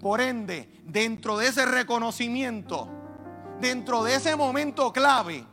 Por 0.00 0.22
ende, 0.22 0.80
dentro 0.86 1.36
de 1.36 1.48
ese 1.48 1.66
reconocimiento, 1.66 2.88
dentro 3.60 4.02
de 4.04 4.14
ese 4.14 4.34
momento 4.36 4.90
clave, 4.90 5.44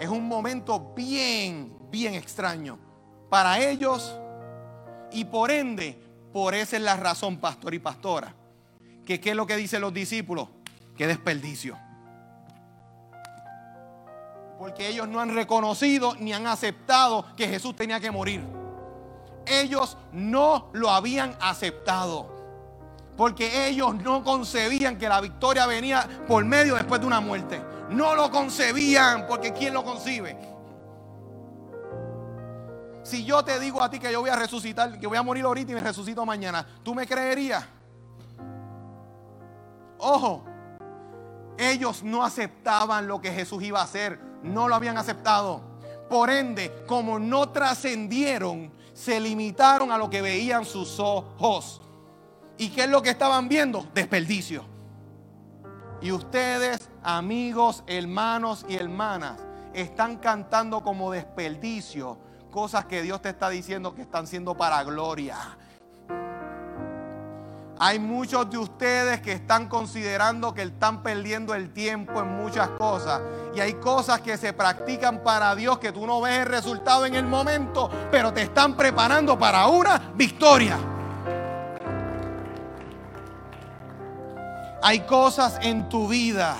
es 0.00 0.08
un 0.08 0.26
momento 0.26 0.92
bien, 0.94 1.76
bien 1.90 2.14
extraño 2.14 2.78
para 3.28 3.58
ellos 3.60 4.16
y 5.10 5.24
por 5.24 5.50
ende, 5.50 5.98
por 6.32 6.54
esa 6.54 6.76
es 6.76 6.82
la 6.82 6.96
razón, 6.96 7.38
pastor 7.38 7.74
y 7.74 7.78
pastora, 7.78 8.34
que 9.04 9.20
qué 9.20 9.30
es 9.30 9.36
lo 9.36 9.46
que 9.46 9.56
dicen 9.56 9.80
los 9.80 9.92
discípulos, 9.92 10.48
qué 10.96 11.06
desperdicio 11.06 11.78
porque 14.62 14.86
ellos 14.86 15.08
no 15.08 15.18
han 15.18 15.34
reconocido 15.34 16.14
ni 16.20 16.32
han 16.32 16.46
aceptado 16.46 17.26
que 17.34 17.48
Jesús 17.48 17.74
tenía 17.74 17.98
que 17.98 18.12
morir. 18.12 18.44
Ellos 19.44 19.96
no 20.12 20.70
lo 20.72 20.88
habían 20.88 21.36
aceptado. 21.40 22.30
Porque 23.16 23.66
ellos 23.66 23.92
no 23.96 24.22
concebían 24.22 24.98
que 24.98 25.08
la 25.08 25.20
victoria 25.20 25.66
venía 25.66 26.08
por 26.28 26.44
medio 26.44 26.76
después 26.76 27.00
de 27.00 27.08
una 27.08 27.18
muerte. 27.18 27.60
No 27.92 28.14
lo 28.14 28.30
concebían 28.30 29.26
porque 29.26 29.52
¿quién 29.52 29.74
lo 29.74 29.84
concibe? 29.84 30.36
Si 33.02 33.24
yo 33.24 33.44
te 33.44 33.58
digo 33.58 33.82
a 33.82 33.90
ti 33.90 33.98
que 33.98 34.12
yo 34.12 34.20
voy 34.20 34.30
a 34.30 34.36
resucitar, 34.36 34.98
que 34.98 35.06
voy 35.06 35.18
a 35.18 35.22
morir 35.22 35.44
ahorita 35.44 35.72
y 35.72 35.74
me 35.74 35.80
resucito 35.80 36.24
mañana, 36.24 36.66
¿tú 36.82 36.94
me 36.94 37.06
creerías? 37.06 37.64
Ojo, 39.98 40.44
ellos 41.58 42.02
no 42.02 42.24
aceptaban 42.24 43.06
lo 43.06 43.20
que 43.20 43.32
Jesús 43.32 43.62
iba 43.62 43.80
a 43.80 43.84
hacer 43.84 44.32
no 44.42 44.68
lo 44.68 44.74
habían 44.74 44.98
aceptado. 44.98 45.60
Por 46.08 46.30
ende, 46.30 46.84
como 46.86 47.18
no 47.18 47.50
trascendieron, 47.50 48.72
se 48.92 49.20
limitaron 49.20 49.90
a 49.90 49.98
lo 49.98 50.10
que 50.10 50.20
veían 50.20 50.64
sus 50.64 50.98
ojos. 50.98 51.80
¿Y 52.58 52.68
qué 52.70 52.84
es 52.84 52.90
lo 52.90 53.02
que 53.02 53.10
estaban 53.10 53.48
viendo? 53.48 53.86
Desperdicio. 53.94 54.64
Y 56.02 56.10
ustedes, 56.10 56.90
amigos, 57.04 57.84
hermanos 57.86 58.66
y 58.68 58.74
hermanas, 58.74 59.38
están 59.72 60.16
cantando 60.16 60.82
como 60.82 61.12
desperdicio 61.12 62.18
cosas 62.50 62.86
que 62.86 63.02
Dios 63.02 63.22
te 63.22 63.28
está 63.28 63.48
diciendo 63.48 63.94
que 63.94 64.02
están 64.02 64.26
siendo 64.26 64.56
para 64.56 64.82
gloria. 64.82 65.36
Hay 67.78 67.98
muchos 67.98 68.50
de 68.50 68.58
ustedes 68.58 69.20
que 69.20 69.32
están 69.32 69.68
considerando 69.68 70.52
que 70.52 70.62
están 70.62 71.02
perdiendo 71.02 71.54
el 71.54 71.72
tiempo 71.72 72.20
en 72.20 72.36
muchas 72.36 72.68
cosas. 72.70 73.20
Y 73.54 73.60
hay 73.60 73.74
cosas 73.74 74.20
que 74.20 74.36
se 74.36 74.52
practican 74.52 75.22
para 75.22 75.54
Dios 75.54 75.78
que 75.78 75.92
tú 75.92 76.06
no 76.06 76.20
ves 76.20 76.40
el 76.40 76.46
resultado 76.46 77.06
en 77.06 77.14
el 77.14 77.26
momento, 77.26 77.90
pero 78.10 78.32
te 78.32 78.42
están 78.42 78.76
preparando 78.76 79.38
para 79.38 79.66
una 79.68 80.12
victoria. 80.14 80.78
Hay 84.84 85.00
cosas 85.00 85.60
en 85.62 85.88
tu 85.88 86.08
vida 86.08 86.56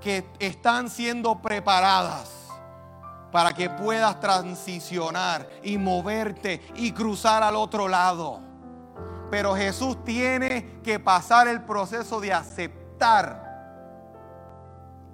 que 0.00 0.26
están 0.38 0.88
siendo 0.88 1.42
preparadas 1.42 2.30
para 3.30 3.52
que 3.52 3.68
puedas 3.68 4.18
transicionar 4.20 5.46
y 5.62 5.76
moverte 5.76 6.62
y 6.76 6.92
cruzar 6.92 7.42
al 7.42 7.56
otro 7.56 7.88
lado. 7.88 8.40
Pero 9.30 9.54
Jesús 9.54 10.02
tiene 10.02 10.80
que 10.82 10.98
pasar 10.98 11.46
el 11.46 11.62
proceso 11.62 12.20
de 12.20 12.32
aceptar. 12.32 13.50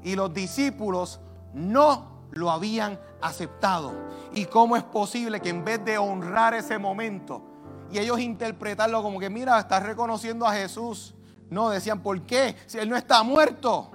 Y 0.04 0.14
los 0.14 0.32
discípulos 0.32 1.20
no 1.52 2.28
lo 2.30 2.52
habían 2.52 3.00
aceptado. 3.20 3.92
¿Y 4.32 4.44
cómo 4.44 4.76
es 4.76 4.84
posible 4.84 5.40
que 5.40 5.48
en 5.48 5.64
vez 5.64 5.84
de 5.84 5.98
honrar 5.98 6.54
ese 6.54 6.78
momento 6.78 7.42
y 7.90 7.98
ellos 7.98 8.20
interpretarlo 8.20 9.02
como 9.02 9.18
que, 9.18 9.28
mira, 9.28 9.58
estás 9.58 9.82
reconociendo 9.82 10.46
a 10.46 10.52
Jesús? 10.52 11.16
No, 11.50 11.70
decían, 11.70 12.00
¿por 12.00 12.20
qué? 12.22 12.56
Si 12.66 12.78
Él 12.78 12.88
no 12.88 12.96
está 12.96 13.22
muerto. 13.22 13.90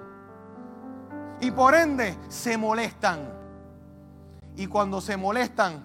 Y 1.40 1.50
por 1.50 1.74
ende 1.74 2.16
se 2.28 2.56
molestan. 2.56 3.32
Y 4.56 4.66
cuando 4.66 5.00
se 5.00 5.16
molestan, 5.16 5.82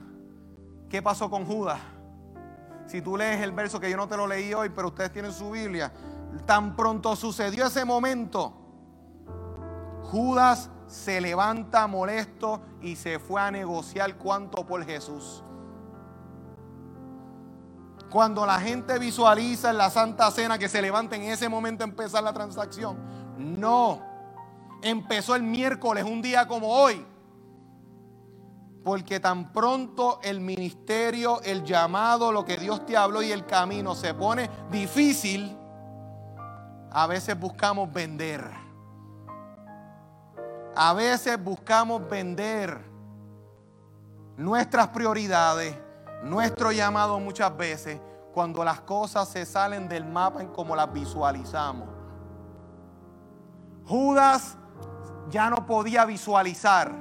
¿qué 0.90 1.02
pasó 1.02 1.30
con 1.30 1.46
Judas? 1.46 1.80
Si 2.88 3.02
tú 3.02 3.18
lees 3.18 3.42
el 3.42 3.52
verso 3.52 3.80
que 3.80 3.90
yo 3.90 3.98
no 3.98 4.08
te 4.08 4.18
lo 4.18 4.26
leí 4.26 4.54
hoy, 4.54 4.70
pero 4.70 4.88
ustedes 4.88 5.12
tienen 5.12 5.32
su 5.32 5.52
Biblia, 5.52 5.92
tan 6.46 6.76
pronto 6.76 7.16
sucedió 7.16 7.68
ese 7.68 7.86
momento, 7.86 8.54
Judas 10.04 10.72
se 10.88 11.22
levanta 11.22 11.86
molesto 11.86 12.62
y 12.82 12.96
se 12.96 13.20
fue 13.20 13.42
a 13.42 13.52
negociar 13.52 14.16
cuánto 14.16 14.66
por 14.66 14.84
Jesús. 14.86 15.44
Cuando 18.10 18.46
la 18.46 18.60
gente 18.60 18.98
visualiza 18.98 19.70
en 19.70 19.78
la 19.78 19.90
Santa 19.90 20.32
Cena 20.32 20.58
que 20.58 20.68
se 20.68 20.82
levanta 20.82 21.16
en 21.16 21.24
ese 21.24 21.48
momento 21.48 21.84
a 21.84 21.88
empezar 21.88 22.24
la 22.24 22.34
transacción, 22.34 22.98
no. 23.38 24.02
Empezó 24.82 25.36
el 25.36 25.44
miércoles, 25.44 26.04
un 26.04 26.22
día 26.22 26.48
como 26.48 26.70
hoy. 26.70 27.06
Porque 28.84 29.20
tan 29.20 29.52
pronto 29.52 30.20
el 30.24 30.40
ministerio, 30.40 31.42
el 31.44 31.64
llamado, 31.64 32.32
lo 32.32 32.46
que 32.46 32.58
Dios 32.58 32.86
te 32.86 32.98
habló 32.98 33.22
y 33.22 33.32
el 33.32 33.46
camino 33.46 33.94
se 33.94 34.14
pone 34.14 34.50
difícil, 34.72 35.56
a 36.92 37.06
veces 37.06 37.40
buscamos 37.40 37.92
vender. 37.92 38.44
A 40.76 40.94
veces 40.94 41.44
buscamos 41.44 42.08
vender 42.10 42.80
nuestras 44.38 44.88
prioridades, 44.88 45.76
nuestro 46.24 46.72
llamado 46.72 47.20
muchas 47.20 47.56
veces, 47.56 48.00
cuando 48.34 48.64
las 48.64 48.82
cosas 48.82 49.28
se 49.28 49.46
salen 49.46 49.90
del 49.90 50.06
mapa 50.06 50.42
en 50.42 50.50
como 50.50 50.76
las 50.76 50.92
visualizamos. 50.92 51.90
Judas 53.86 54.56
ya 55.30 55.50
no 55.50 55.66
podía 55.66 56.06
visualizar 56.06 56.92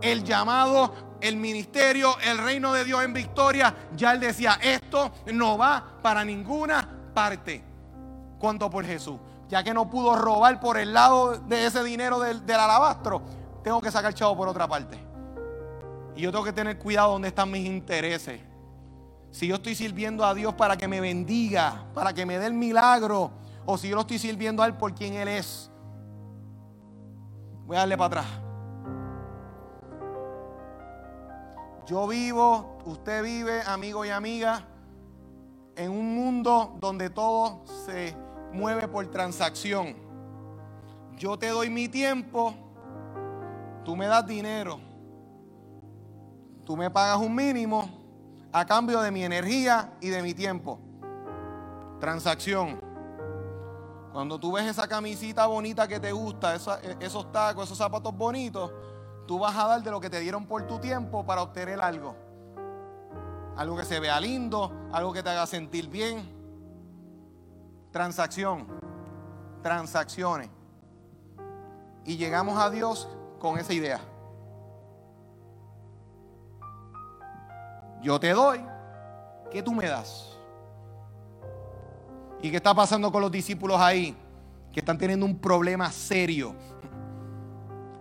el 0.00 0.22
llamado, 0.22 0.92
el 1.20 1.36
ministerio, 1.36 2.16
el 2.20 2.38
reino 2.38 2.72
de 2.72 2.84
Dios 2.84 3.02
en 3.02 3.12
victoria, 3.12 3.74
ya 3.96 4.12
él 4.12 4.20
decía, 4.20 4.58
esto 4.62 5.10
no 5.32 5.56
va 5.56 5.98
para 6.02 6.24
ninguna 6.24 6.88
parte. 7.14 7.64
¿Cuánto 8.38 8.68
por 8.68 8.84
Jesús? 8.84 9.18
Ya 9.48 9.62
que 9.62 9.72
no 9.72 9.88
pudo 9.88 10.16
robar 10.16 10.60
por 10.60 10.78
el 10.78 10.92
lado 10.92 11.38
de 11.38 11.66
ese 11.66 11.82
dinero 11.82 12.20
del, 12.20 12.42
alabastro, 12.50 13.22
tengo 13.62 13.80
que 13.80 13.90
sacar 13.90 14.12
chavo 14.14 14.36
por 14.36 14.48
otra 14.48 14.68
parte. 14.68 15.03
Y 16.16 16.22
yo 16.22 16.30
tengo 16.30 16.44
que 16.44 16.52
tener 16.52 16.78
cuidado 16.78 17.12
donde 17.12 17.28
están 17.28 17.50
mis 17.50 17.66
intereses. 17.66 18.40
Si 19.30 19.48
yo 19.48 19.56
estoy 19.56 19.74
sirviendo 19.74 20.24
a 20.24 20.32
Dios 20.32 20.54
para 20.54 20.76
que 20.76 20.86
me 20.86 21.00
bendiga, 21.00 21.86
para 21.92 22.12
que 22.12 22.24
me 22.24 22.38
dé 22.38 22.46
el 22.46 22.54
milagro, 22.54 23.32
o 23.66 23.76
si 23.76 23.88
yo 23.88 23.96
lo 23.96 24.02
estoy 24.02 24.18
sirviendo 24.18 24.62
a 24.62 24.66
Él 24.66 24.74
por 24.74 24.94
quien 24.94 25.14
Él 25.14 25.28
es. 25.28 25.70
Voy 27.66 27.76
a 27.76 27.80
darle 27.80 27.96
para 27.96 28.20
atrás. 28.20 28.26
Yo 31.86 32.06
vivo, 32.06 32.78
usted 32.84 33.22
vive, 33.22 33.60
amigo 33.66 34.04
y 34.04 34.10
amiga, 34.10 34.64
en 35.76 35.90
un 35.90 36.14
mundo 36.14 36.76
donde 36.80 37.10
todo 37.10 37.64
se 37.84 38.16
mueve 38.52 38.88
por 38.88 39.06
transacción. 39.10 39.96
Yo 41.16 41.38
te 41.38 41.48
doy 41.48 41.70
mi 41.70 41.88
tiempo, 41.88 42.54
tú 43.84 43.96
me 43.96 44.06
das 44.06 44.26
dinero, 44.26 44.80
tú 46.64 46.76
me 46.76 46.90
pagas 46.90 47.18
un 47.18 47.34
mínimo 47.34 47.88
a 48.52 48.64
cambio 48.64 49.00
de 49.00 49.10
mi 49.10 49.24
energía 49.24 49.92
y 50.00 50.08
de 50.08 50.22
mi 50.22 50.34
tiempo. 50.34 50.78
Transacción. 52.00 52.80
Cuando 54.12 54.38
tú 54.38 54.52
ves 54.52 54.66
esa 54.66 54.86
camisita 54.86 55.46
bonita 55.46 55.88
que 55.88 55.98
te 55.98 56.12
gusta, 56.12 56.54
esos 56.54 57.32
tacos, 57.32 57.64
esos 57.64 57.76
zapatos 57.76 58.16
bonitos, 58.16 58.72
tú 59.26 59.40
vas 59.40 59.56
a 59.56 59.66
dar 59.66 59.82
de 59.82 59.90
lo 59.90 60.00
que 60.00 60.08
te 60.08 60.20
dieron 60.20 60.46
por 60.46 60.66
tu 60.66 60.78
tiempo 60.78 61.24
para 61.24 61.42
obtener 61.42 61.80
algo. 61.80 62.14
Algo 63.56 63.76
que 63.76 63.84
se 63.84 63.98
vea 63.98 64.20
lindo, 64.20 64.72
algo 64.92 65.12
que 65.12 65.22
te 65.22 65.30
haga 65.30 65.46
sentir 65.46 65.88
bien. 65.88 66.32
Transacción, 67.90 68.66
transacciones. 69.62 70.50
Y 72.04 72.16
llegamos 72.16 72.58
a 72.58 72.70
Dios 72.70 73.08
con 73.40 73.58
esa 73.58 73.72
idea. 73.72 74.00
Yo 78.04 78.20
te 78.20 78.30
doy, 78.30 78.60
¿qué 79.50 79.64
tú 79.64 79.74
me 79.74 79.88
das? 79.88 80.38
¿Y 82.40 82.50
qué 82.50 82.58
está 82.58 82.72
pasando 82.72 83.10
con 83.10 83.20
los 83.20 83.32
discípulos 83.32 83.80
ahí? 83.80 84.16
Que 84.72 84.78
están 84.78 84.96
teniendo 84.96 85.26
un 85.26 85.36
problema 85.36 85.90
serio 85.90 86.54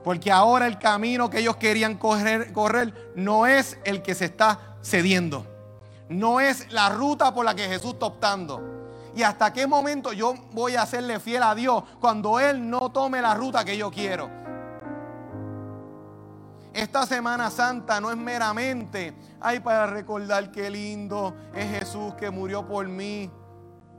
porque 0.03 0.31
ahora 0.31 0.67
el 0.67 0.77
camino 0.77 1.29
que 1.29 1.39
ellos 1.39 1.55
querían 1.55 1.95
correr, 1.95 3.13
no 3.15 3.47
es 3.47 3.79
el 3.85 4.01
que 4.01 4.13
se 4.13 4.25
está 4.25 4.75
cediendo. 4.83 5.47
No 6.09 6.41
es 6.41 6.71
la 6.71 6.89
ruta 6.89 7.33
por 7.33 7.45
la 7.45 7.55
que 7.55 7.63
Jesús 7.63 7.93
está 7.93 8.07
optando. 8.07 8.61
¿Y 9.15 9.23
hasta 9.23 9.53
qué 9.53 9.65
momento 9.65 10.11
yo 10.11 10.33
voy 10.51 10.75
a 10.75 10.81
hacerle 10.81 11.19
fiel 11.19 11.43
a 11.43 11.55
Dios 11.55 11.83
cuando 12.01 12.39
Él 12.39 12.69
no 12.69 12.91
tome 12.91 13.21
la 13.21 13.33
ruta 13.33 13.63
que 13.63 13.77
yo 13.77 13.89
quiero? 13.89 14.29
Esta 16.73 17.05
Semana 17.05 17.51
Santa 17.51 18.01
no 18.01 18.09
es 18.09 18.17
meramente, 18.17 19.15
ay, 19.39 19.59
para 19.59 19.85
recordar 19.85 20.51
qué 20.51 20.71
lindo 20.71 21.35
es 21.53 21.69
Jesús 21.69 22.15
que 22.15 22.31
murió 22.31 22.67
por 22.67 22.87
mí. 22.87 23.29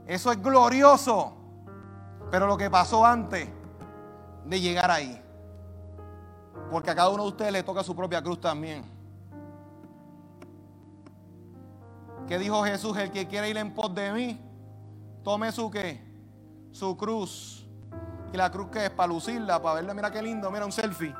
Eso 0.05 0.29
es 0.29 0.41
glorioso. 0.41 1.33
Pero 2.29 2.47
lo 2.47 2.57
que 2.57 2.69
pasó 2.69 3.05
antes 3.05 3.47
de 4.43 4.59
llegar 4.59 4.91
ahí. 4.91 5.21
Porque 6.69 6.91
a 6.91 6.95
cada 6.95 7.09
uno 7.09 7.23
de 7.23 7.29
ustedes 7.29 7.53
le 7.53 7.63
toca 7.63 7.81
su 7.81 7.95
propia 7.95 8.21
cruz 8.21 8.41
también. 8.41 8.83
¿Qué 12.27 12.37
dijo 12.37 12.61
Jesús? 12.63 12.97
El 12.97 13.11
que 13.11 13.25
quiere 13.27 13.49
ir 13.49 13.57
en 13.57 13.73
pos 13.73 13.93
de 13.95 14.11
mí, 14.11 14.41
tome 15.23 15.51
su 15.53 15.71
qué? 15.71 16.03
Su 16.71 16.97
cruz. 16.97 17.65
¿Y 18.33 18.37
la 18.37 18.51
cruz 18.51 18.67
que 18.69 18.85
es? 18.85 18.89
Para 18.89 19.07
lucirla, 19.07 19.61
para 19.61 19.75
verla. 19.75 19.93
Mira 19.93 20.11
qué 20.11 20.21
lindo, 20.21 20.51
mira 20.51 20.65
un 20.65 20.71
selfie. 20.73 21.15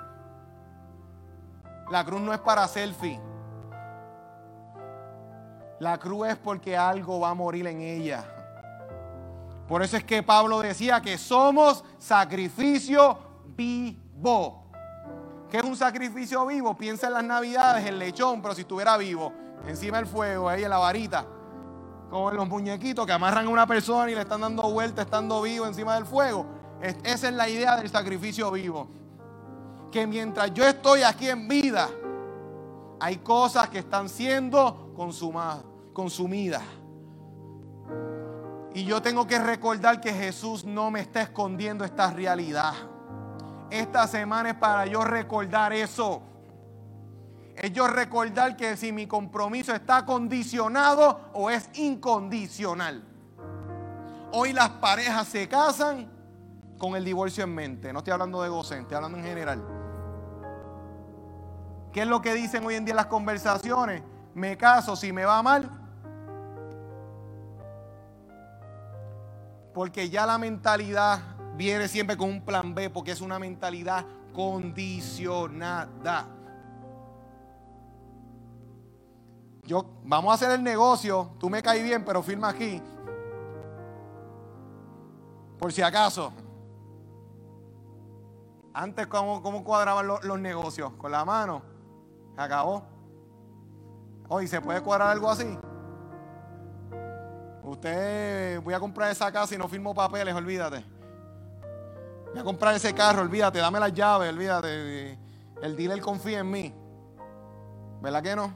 La 1.89 2.04
cruz 2.04 2.21
no 2.21 2.34
es 2.34 2.39
para 2.39 2.67
selfie. 2.67 3.19
La 5.80 5.98
cruz 5.98 6.30
es 6.30 6.38
porque 6.38 6.76
algo 6.76 7.19
va 7.19 7.30
a 7.30 7.34
morir 7.34 7.67
en 7.67 7.82
ella. 7.82 8.24
Por 9.67 9.82
eso 9.82 9.98
es 9.98 10.04
que 10.04 10.24
Pablo 10.24 10.60
decía 10.62 11.02
que 11.02 11.17
somos 11.17 11.84
sacrificio 11.98 13.17
vivo. 13.56 14.63
¿Qué 15.50 15.58
es 15.58 15.63
un 15.63 15.76
sacrificio 15.76 16.45
vivo? 16.45 16.76
Piensa 16.76 17.08
en 17.08 17.13
las 17.13 17.24
navidades, 17.24 17.86
el 17.86 18.00
lechón, 18.00 18.41
pero 18.41 18.56
si 18.56 18.62
estuviera 18.62 18.98
vivo, 18.98 19.34
encima 19.67 19.98
del 19.98 20.08
fuego, 20.08 20.50
ahí 20.50 20.63
en 20.63 20.69
la 20.69 20.78
varita, 20.78 21.26
como 22.10 22.30
en 22.30 22.38
los 22.38 22.48
muñequitos 22.48 23.06
que 23.06 23.12
amarran 23.12 23.45
a 23.45 23.50
una 23.50 23.67
persona 23.67 24.10
y 24.10 24.15
le 24.15 24.21
están 24.21 24.41
dando 24.41 24.63
vuelta 24.71 25.04
estando 25.04 25.41
vivo 25.41 25.65
encima 25.65 25.95
del 25.95 26.06
fuego. 26.06 26.45
Esa 26.82 27.30
es 27.30 27.34
la 27.34 27.50
idea 27.50 27.78
del 27.78 27.89
sacrificio 27.89 28.52
vivo. 28.52 28.88
Que 29.91 30.06
mientras 30.08 30.54
yo 30.54 30.65
estoy 30.65 31.04
aquí 31.04 31.30
en 31.30 31.48
vida, 31.48 31.89
hay 33.00 33.17
cosas 33.17 33.69
que 33.69 33.80
están 33.80 34.10
siendo 34.10 34.93
consumidas. 35.93 36.63
Y 38.74 38.84
yo 38.84 39.02
tengo 39.02 39.26
que 39.26 39.39
recordar 39.39 40.02
que 40.02 40.12
Jesús 40.12 40.65
no 40.65 40.91
me 40.91 41.00
está 41.00 41.21
escondiendo 41.21 41.86
esta 41.86 42.12
realidad. 42.12 42.74
Esta 43.69 44.06
semana 44.08 44.50
es 44.50 44.56
para 44.56 44.86
yo 44.86 45.04
recordar 45.04 45.71
eso. 45.71 46.21
Es 47.56 47.71
yo 47.71 47.88
recordar 47.88 48.58
que 48.58 48.76
si 48.76 48.91
mi 48.91 49.08
compromiso 49.08 49.74
está 49.74 50.06
condicionado 50.06 51.21
o 51.34 51.50
es 51.50 51.69
incondicional. 51.76 53.02
Hoy 54.34 54.52
las 54.52 54.69
parejas 54.69 55.28
se 55.30 55.48
casan 55.48 56.12
con 56.78 56.98
el 56.98 57.06
divorcio 57.06 57.45
en 57.45 57.56
mente. 57.56 57.93
No 57.93 58.00
estoy 58.00 58.12
hablando 58.12 58.41
de 58.41 58.50
gocen, 58.50 58.82
estoy 58.82 58.95
hablando 58.95 59.17
en 59.17 59.24
general. 59.24 59.75
¿Qué 61.96 62.02
es 62.02 62.08
lo 62.10 62.22
que 62.22 62.34
dicen 62.34 62.66
hoy 62.66 62.76
en 62.76 62.84
día 62.84 62.94
las 62.94 63.06
conversaciones? 63.06 64.04
Me 64.34 64.58
caso, 64.58 64.98
si 64.98 65.14
me 65.14 65.24
va 65.24 65.42
mal, 65.42 65.72
Porque 69.74 70.10
ya 70.10 70.26
la 70.26 70.38
mentalidad 70.38 71.20
viene 71.56 71.88
siempre 71.88 72.18
con 72.18 72.30
un 72.30 72.44
plan 72.44 72.76
B, 72.76 72.90
porque 72.90 73.12
es 73.12 73.22
una 73.22 73.40
mentalidad 73.40 74.06
condicionada. 74.34 76.28
Yo, 79.64 79.86
vamos 80.04 80.32
a 80.32 80.36
hacer 80.36 80.52
el 80.52 80.64
negocio, 80.64 81.32
tú 81.40 81.50
me 81.50 81.64
caes 81.64 81.84
bien, 81.84 82.04
pero 82.04 82.22
firma 82.22 82.50
aquí. 82.50 82.82
Por 85.58 85.72
si 85.72 85.82
acaso. 85.82 86.34
Antes, 88.74 89.08
¿cómo, 89.08 89.42
cómo 89.42 89.64
cuadraban 89.64 90.08
los, 90.08 90.24
los 90.26 90.40
negocios? 90.40 90.92
Con 90.98 91.12
la 91.12 91.24
mano. 91.24 91.75
Se 92.36 92.41
acabó. 92.41 92.84
Hoy, 94.28 94.48
¿se 94.48 94.60
puede 94.60 94.82
cuadrar 94.82 95.10
algo 95.10 95.30
así? 95.30 95.58
Usted, 97.63 98.62
voy 98.62 98.74
a 98.74 98.80
comprar 98.80 99.12
esa 99.12 99.32
casa 99.32 99.56
y 99.56 99.58
no 99.58 99.67
firmo 99.67 99.93
papeles, 99.95 100.34
olvídate. 100.36 100.86
Voy 102.32 102.39
a 102.39 102.43
comprar 102.43 102.76
ese 102.76 102.93
carro, 102.93 103.21
olvídate, 103.21 103.60
dame 103.60 103.80
las 103.80 103.93
llaves, 103.93 104.30
olvídate. 104.30 105.17
El 105.62 105.76
dealer 105.76 106.02
confía 106.02 106.39
en 106.39 106.52
mí. 106.52 106.74
¿Verdad 108.02 108.21
que 108.21 108.36
no? 108.36 108.54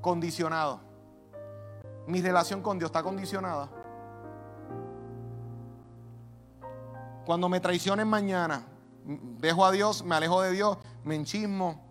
Condicionado. 0.00 0.80
Mi 2.06 2.22
relación 2.22 2.62
con 2.62 2.78
Dios 2.78 2.88
está 2.88 3.02
condicionada. 3.02 3.68
Cuando 7.24 7.48
me 7.48 7.60
traicionen 7.60 8.08
mañana, 8.08 8.64
dejo 9.04 9.64
a 9.64 9.70
Dios, 9.70 10.04
me 10.04 10.14
alejo 10.14 10.42
de 10.42 10.52
Dios, 10.52 10.78
me 11.04 11.16
enchismo, 11.16 11.85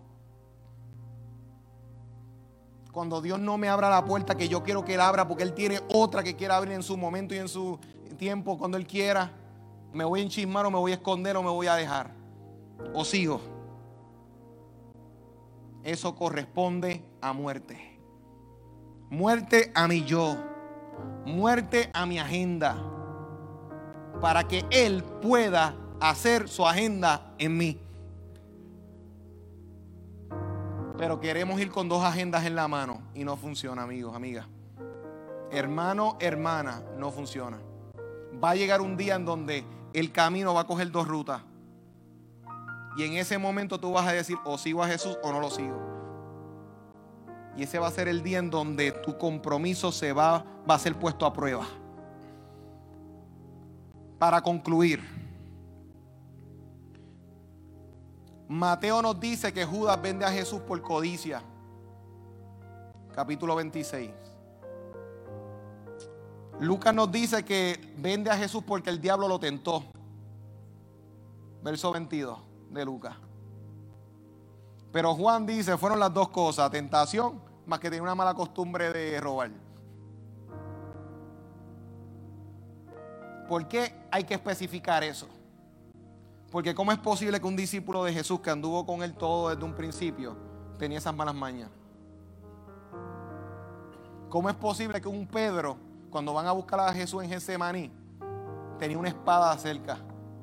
cuando 2.96 3.20
Dios 3.20 3.38
no 3.38 3.58
me 3.58 3.68
abra 3.68 3.90
la 3.90 4.06
puerta 4.06 4.38
que 4.38 4.48
yo 4.48 4.62
quiero 4.62 4.82
que 4.82 4.94
Él 4.94 5.02
abra, 5.02 5.28
porque 5.28 5.42
Él 5.42 5.52
tiene 5.52 5.82
otra 5.92 6.22
que 6.22 6.34
quiera 6.34 6.56
abrir 6.56 6.72
en 6.72 6.82
su 6.82 6.96
momento 6.96 7.34
y 7.34 7.36
en 7.36 7.46
su 7.46 7.78
tiempo, 8.16 8.56
cuando 8.56 8.78
Él 8.78 8.86
quiera, 8.86 9.32
me 9.92 10.02
voy 10.02 10.20
a 10.20 10.22
enchismar 10.22 10.64
o 10.64 10.70
me 10.70 10.78
voy 10.78 10.92
a 10.92 10.94
esconder 10.94 11.36
o 11.36 11.42
me 11.42 11.50
voy 11.50 11.66
a 11.66 11.74
dejar. 11.74 12.14
O 12.94 13.04
sigo. 13.04 13.42
Eso 15.82 16.14
corresponde 16.14 17.04
a 17.20 17.34
muerte. 17.34 18.00
Muerte 19.10 19.72
a 19.74 19.86
mi 19.86 20.02
yo. 20.02 20.34
Muerte 21.26 21.90
a 21.92 22.06
mi 22.06 22.18
agenda. 22.18 22.82
Para 24.22 24.48
que 24.48 24.64
Él 24.70 25.04
pueda 25.20 25.76
hacer 26.00 26.48
su 26.48 26.66
agenda 26.66 27.34
en 27.36 27.58
mí. 27.58 27.85
Pero 30.98 31.20
queremos 31.20 31.60
ir 31.60 31.70
con 31.70 31.88
dos 31.88 32.02
agendas 32.02 32.44
en 32.46 32.54
la 32.54 32.68
mano 32.68 33.02
y 33.14 33.24
no 33.24 33.36
funciona, 33.36 33.82
amigos, 33.82 34.16
amigas. 34.16 34.46
Hermano, 35.50 36.16
hermana, 36.20 36.82
no 36.96 37.10
funciona. 37.10 37.58
Va 38.42 38.50
a 38.50 38.54
llegar 38.54 38.80
un 38.80 38.96
día 38.96 39.14
en 39.14 39.24
donde 39.24 39.64
el 39.92 40.10
camino 40.10 40.54
va 40.54 40.62
a 40.62 40.66
coger 40.66 40.90
dos 40.90 41.06
rutas. 41.06 41.42
Y 42.96 43.04
en 43.04 43.14
ese 43.14 43.36
momento 43.36 43.78
tú 43.78 43.92
vas 43.92 44.06
a 44.06 44.12
decir, 44.12 44.38
o 44.44 44.56
sigo 44.56 44.82
a 44.82 44.88
Jesús 44.88 45.18
o 45.22 45.32
no 45.32 45.40
lo 45.40 45.50
sigo. 45.50 45.78
Y 47.56 47.62
ese 47.62 47.78
va 47.78 47.88
a 47.88 47.90
ser 47.90 48.08
el 48.08 48.22
día 48.22 48.38
en 48.38 48.50
donde 48.50 48.92
tu 48.92 49.18
compromiso 49.18 49.92
se 49.92 50.12
va, 50.12 50.44
va 50.68 50.74
a 50.74 50.78
ser 50.78 50.96
puesto 50.96 51.26
a 51.26 51.32
prueba. 51.32 51.66
Para 54.18 54.40
concluir. 54.40 55.15
Mateo 58.48 59.02
nos 59.02 59.18
dice 59.18 59.52
que 59.52 59.64
Judas 59.64 60.00
vende 60.00 60.24
a 60.24 60.30
Jesús 60.30 60.60
por 60.60 60.80
codicia. 60.80 61.42
Capítulo 63.14 63.56
26. 63.56 64.10
Lucas 66.60 66.94
nos 66.94 67.10
dice 67.10 67.44
que 67.44 67.94
vende 67.98 68.30
a 68.30 68.36
Jesús 68.36 68.62
porque 68.64 68.90
el 68.90 69.00
diablo 69.00 69.26
lo 69.26 69.40
tentó. 69.40 69.82
Verso 71.62 71.92
22 71.92 72.38
de 72.70 72.84
Lucas. 72.84 73.16
Pero 74.92 75.14
Juan 75.14 75.44
dice, 75.44 75.76
fueron 75.76 75.98
las 75.98 76.14
dos 76.14 76.28
cosas, 76.28 76.70
tentación, 76.70 77.42
más 77.66 77.80
que 77.80 77.90
tenía 77.90 78.02
una 78.02 78.14
mala 78.14 78.32
costumbre 78.32 78.92
de 78.92 79.20
robar. 79.20 79.50
¿Por 83.48 83.66
qué 83.68 83.92
hay 84.10 84.24
que 84.24 84.34
especificar 84.34 85.04
eso? 85.04 85.28
Porque 86.56 86.74
¿cómo 86.74 86.90
es 86.90 86.96
posible 86.96 87.38
que 87.38 87.46
un 87.46 87.54
discípulo 87.54 88.02
de 88.02 88.14
Jesús 88.14 88.40
que 88.40 88.48
anduvo 88.48 88.86
con 88.86 89.02
él 89.02 89.12
todo 89.12 89.50
desde 89.50 89.62
un 89.62 89.74
principio 89.74 90.34
tenía 90.78 90.96
esas 90.96 91.14
malas 91.14 91.34
mañas? 91.34 91.68
¿Cómo 94.30 94.48
es 94.48 94.56
posible 94.56 94.98
que 94.98 95.06
un 95.06 95.26
Pedro, 95.26 95.76
cuando 96.08 96.32
van 96.32 96.46
a 96.46 96.52
buscar 96.52 96.80
a 96.80 96.94
Jesús 96.94 97.22
en 97.22 97.28
Getsemaní, 97.28 97.92
tenía 98.78 98.96
una 98.96 99.10
espada 99.10 99.54
cerca 99.58 99.98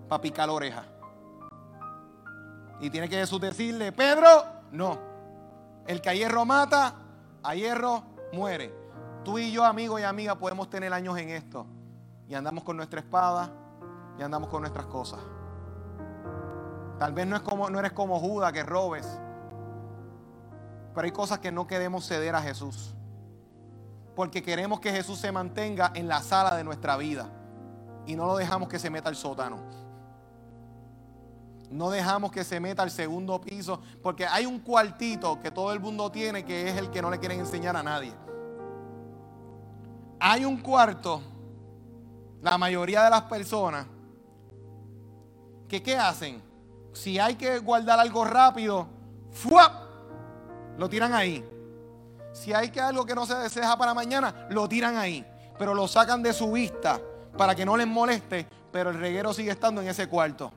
para 0.07 0.21
picar 0.21 0.47
la 0.47 0.53
oreja? 0.53 0.85
Y 2.79 2.91
tiene 2.91 3.09
que 3.09 3.15
Jesús 3.15 3.41
decirle, 3.41 3.91
Pedro, 3.91 4.27
no. 4.71 4.99
El 5.87 5.99
que 5.99 6.09
a 6.09 6.13
hierro 6.13 6.45
mata, 6.45 6.93
a 7.41 7.55
hierro 7.55 8.03
muere. 8.33 8.71
Tú 9.23 9.39
y 9.39 9.51
yo, 9.51 9.65
amigo 9.65 9.97
y 9.97 10.03
amiga, 10.03 10.35
podemos 10.35 10.69
tener 10.69 10.93
años 10.93 11.17
en 11.17 11.29
esto. 11.29 11.65
Y 12.29 12.35
andamos 12.35 12.63
con 12.63 12.77
nuestra 12.77 12.99
espada 12.99 13.49
y 14.19 14.21
andamos 14.21 14.49
con 14.49 14.61
nuestras 14.61 14.85
cosas. 14.85 15.19
Tal 17.03 17.11
vez 17.11 17.27
no, 17.27 17.35
es 17.35 17.41
como, 17.41 17.69
no 17.69 17.79
eres 17.79 17.91
como 17.91 18.17
Judas 18.17 18.53
que 18.53 18.63
robes. 18.63 19.05
Pero 20.95 21.03
hay 21.03 21.11
cosas 21.11 21.39
que 21.39 21.51
no 21.51 21.67
queremos 21.67 22.07
ceder 22.07 22.33
a 22.33 22.41
Jesús. 22.41 22.95
Porque 24.15 24.41
queremos 24.41 24.79
que 24.79 24.89
Jesús 24.89 25.19
se 25.19 25.29
mantenga 25.29 25.91
en 25.95 26.07
la 26.07 26.21
sala 26.21 26.55
de 26.55 26.63
nuestra 26.63 26.95
vida. 26.95 27.29
Y 28.05 28.15
no 28.15 28.25
lo 28.25 28.37
dejamos 28.37 28.69
que 28.69 28.79
se 28.79 28.89
meta 28.89 29.09
al 29.09 29.17
sótano. 29.17 29.57
No 31.69 31.89
dejamos 31.89 32.31
que 32.31 32.45
se 32.45 32.61
meta 32.61 32.83
al 32.83 32.89
segundo 32.89 33.41
piso. 33.41 33.81
Porque 34.01 34.25
hay 34.25 34.45
un 34.45 34.59
cuartito 34.59 35.41
que 35.41 35.51
todo 35.51 35.73
el 35.73 35.81
mundo 35.81 36.09
tiene 36.09 36.45
que 36.45 36.69
es 36.69 36.77
el 36.77 36.89
que 36.89 37.01
no 37.01 37.11
le 37.11 37.19
quieren 37.19 37.41
enseñar 37.41 37.75
a 37.75 37.83
nadie. 37.83 38.13
Hay 40.21 40.45
un 40.45 40.61
cuarto, 40.61 41.21
la 42.41 42.57
mayoría 42.57 43.03
de 43.03 43.09
las 43.09 43.23
personas, 43.23 43.87
que 45.67 45.83
¿qué 45.83 45.97
hacen? 45.97 46.52
Si 46.93 47.19
hay 47.19 47.35
que 47.35 47.59
guardar 47.59 47.99
algo 47.99 48.23
rápido, 48.23 48.87
¡fua! 49.31 49.83
lo 50.77 50.89
tiran 50.89 51.13
ahí. 51.13 51.43
Si 52.31 52.53
hay 52.53 52.69
que 52.69 52.81
algo 52.81 53.05
que 53.05 53.15
no 53.15 53.25
se 53.25 53.35
deseja 53.35 53.77
para 53.77 53.93
mañana, 53.93 54.47
lo 54.49 54.67
tiran 54.67 54.97
ahí. 54.97 55.25
Pero 55.57 55.73
lo 55.73 55.87
sacan 55.87 56.23
de 56.23 56.33
su 56.33 56.51
vista 56.51 56.99
para 57.37 57.55
que 57.55 57.65
no 57.65 57.77
les 57.77 57.87
moleste, 57.87 58.47
pero 58.71 58.89
el 58.89 58.99
reguero 58.99 59.33
sigue 59.33 59.51
estando 59.51 59.81
en 59.81 59.87
ese 59.87 60.07
cuarto. 60.07 60.51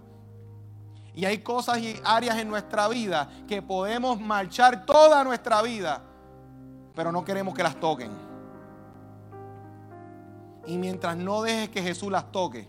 Y 1.14 1.24
hay 1.24 1.38
cosas 1.38 1.78
y 1.78 1.98
áreas 2.04 2.36
en 2.38 2.48
nuestra 2.48 2.88
vida 2.88 3.28
que 3.46 3.62
podemos 3.62 4.20
marchar 4.20 4.84
toda 4.84 5.24
nuestra 5.24 5.62
vida, 5.62 6.02
pero 6.94 7.10
no 7.12 7.24
queremos 7.24 7.54
que 7.54 7.62
las 7.62 7.78
toquen. 7.80 8.10
Y 10.66 10.78
mientras 10.78 11.16
no 11.16 11.42
dejes 11.42 11.70
que 11.70 11.82
Jesús 11.82 12.10
las 12.10 12.30
toque, 12.32 12.68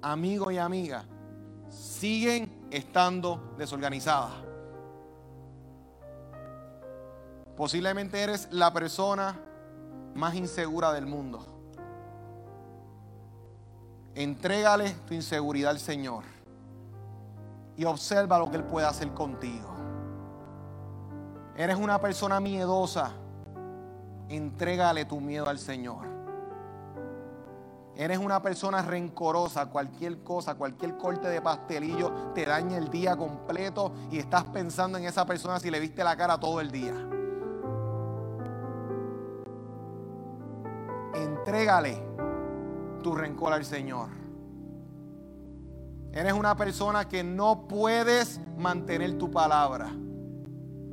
amigo 0.00 0.50
y 0.50 0.58
amiga, 0.58 1.04
siguen 1.68 2.57
estando 2.70 3.54
desorganizadas. 3.56 4.32
Posiblemente 7.56 8.20
eres 8.22 8.48
la 8.52 8.72
persona 8.72 9.36
más 10.14 10.34
insegura 10.34 10.92
del 10.92 11.06
mundo. 11.06 11.44
Entrégale 14.14 14.90
tu 15.06 15.14
inseguridad 15.14 15.70
al 15.70 15.78
Señor 15.78 16.24
y 17.76 17.84
observa 17.84 18.38
lo 18.38 18.50
que 18.50 18.56
Él 18.56 18.64
puede 18.64 18.86
hacer 18.86 19.12
contigo. 19.14 19.74
Eres 21.56 21.76
una 21.76 22.00
persona 22.00 22.40
miedosa. 22.40 23.12
Entrégale 24.28 25.04
tu 25.04 25.20
miedo 25.20 25.48
al 25.48 25.58
Señor. 25.58 26.17
Eres 27.98 28.18
una 28.18 28.40
persona 28.40 28.80
rencorosa, 28.80 29.66
cualquier 29.66 30.22
cosa, 30.22 30.54
cualquier 30.54 30.96
corte 30.96 31.26
de 31.26 31.42
pastelillo 31.42 32.12
te 32.32 32.46
daña 32.46 32.78
el 32.78 32.90
día 32.90 33.16
completo 33.16 33.92
y 34.12 34.18
estás 34.18 34.44
pensando 34.44 34.98
en 34.98 35.04
esa 35.04 35.26
persona 35.26 35.58
si 35.58 35.68
le 35.68 35.80
viste 35.80 36.04
la 36.04 36.16
cara 36.16 36.38
todo 36.38 36.60
el 36.60 36.70
día. 36.70 36.94
Entrégale 41.12 42.00
tu 43.02 43.16
rencor 43.16 43.52
al 43.52 43.64
Señor. 43.64 44.10
Eres 46.12 46.34
una 46.34 46.56
persona 46.56 47.08
que 47.08 47.24
no 47.24 47.66
puedes 47.66 48.40
mantener 48.56 49.18
tu 49.18 49.28
palabra. 49.28 49.90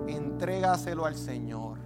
Entrégaselo 0.07 1.05
al 1.05 1.13
Señor. 1.13 1.77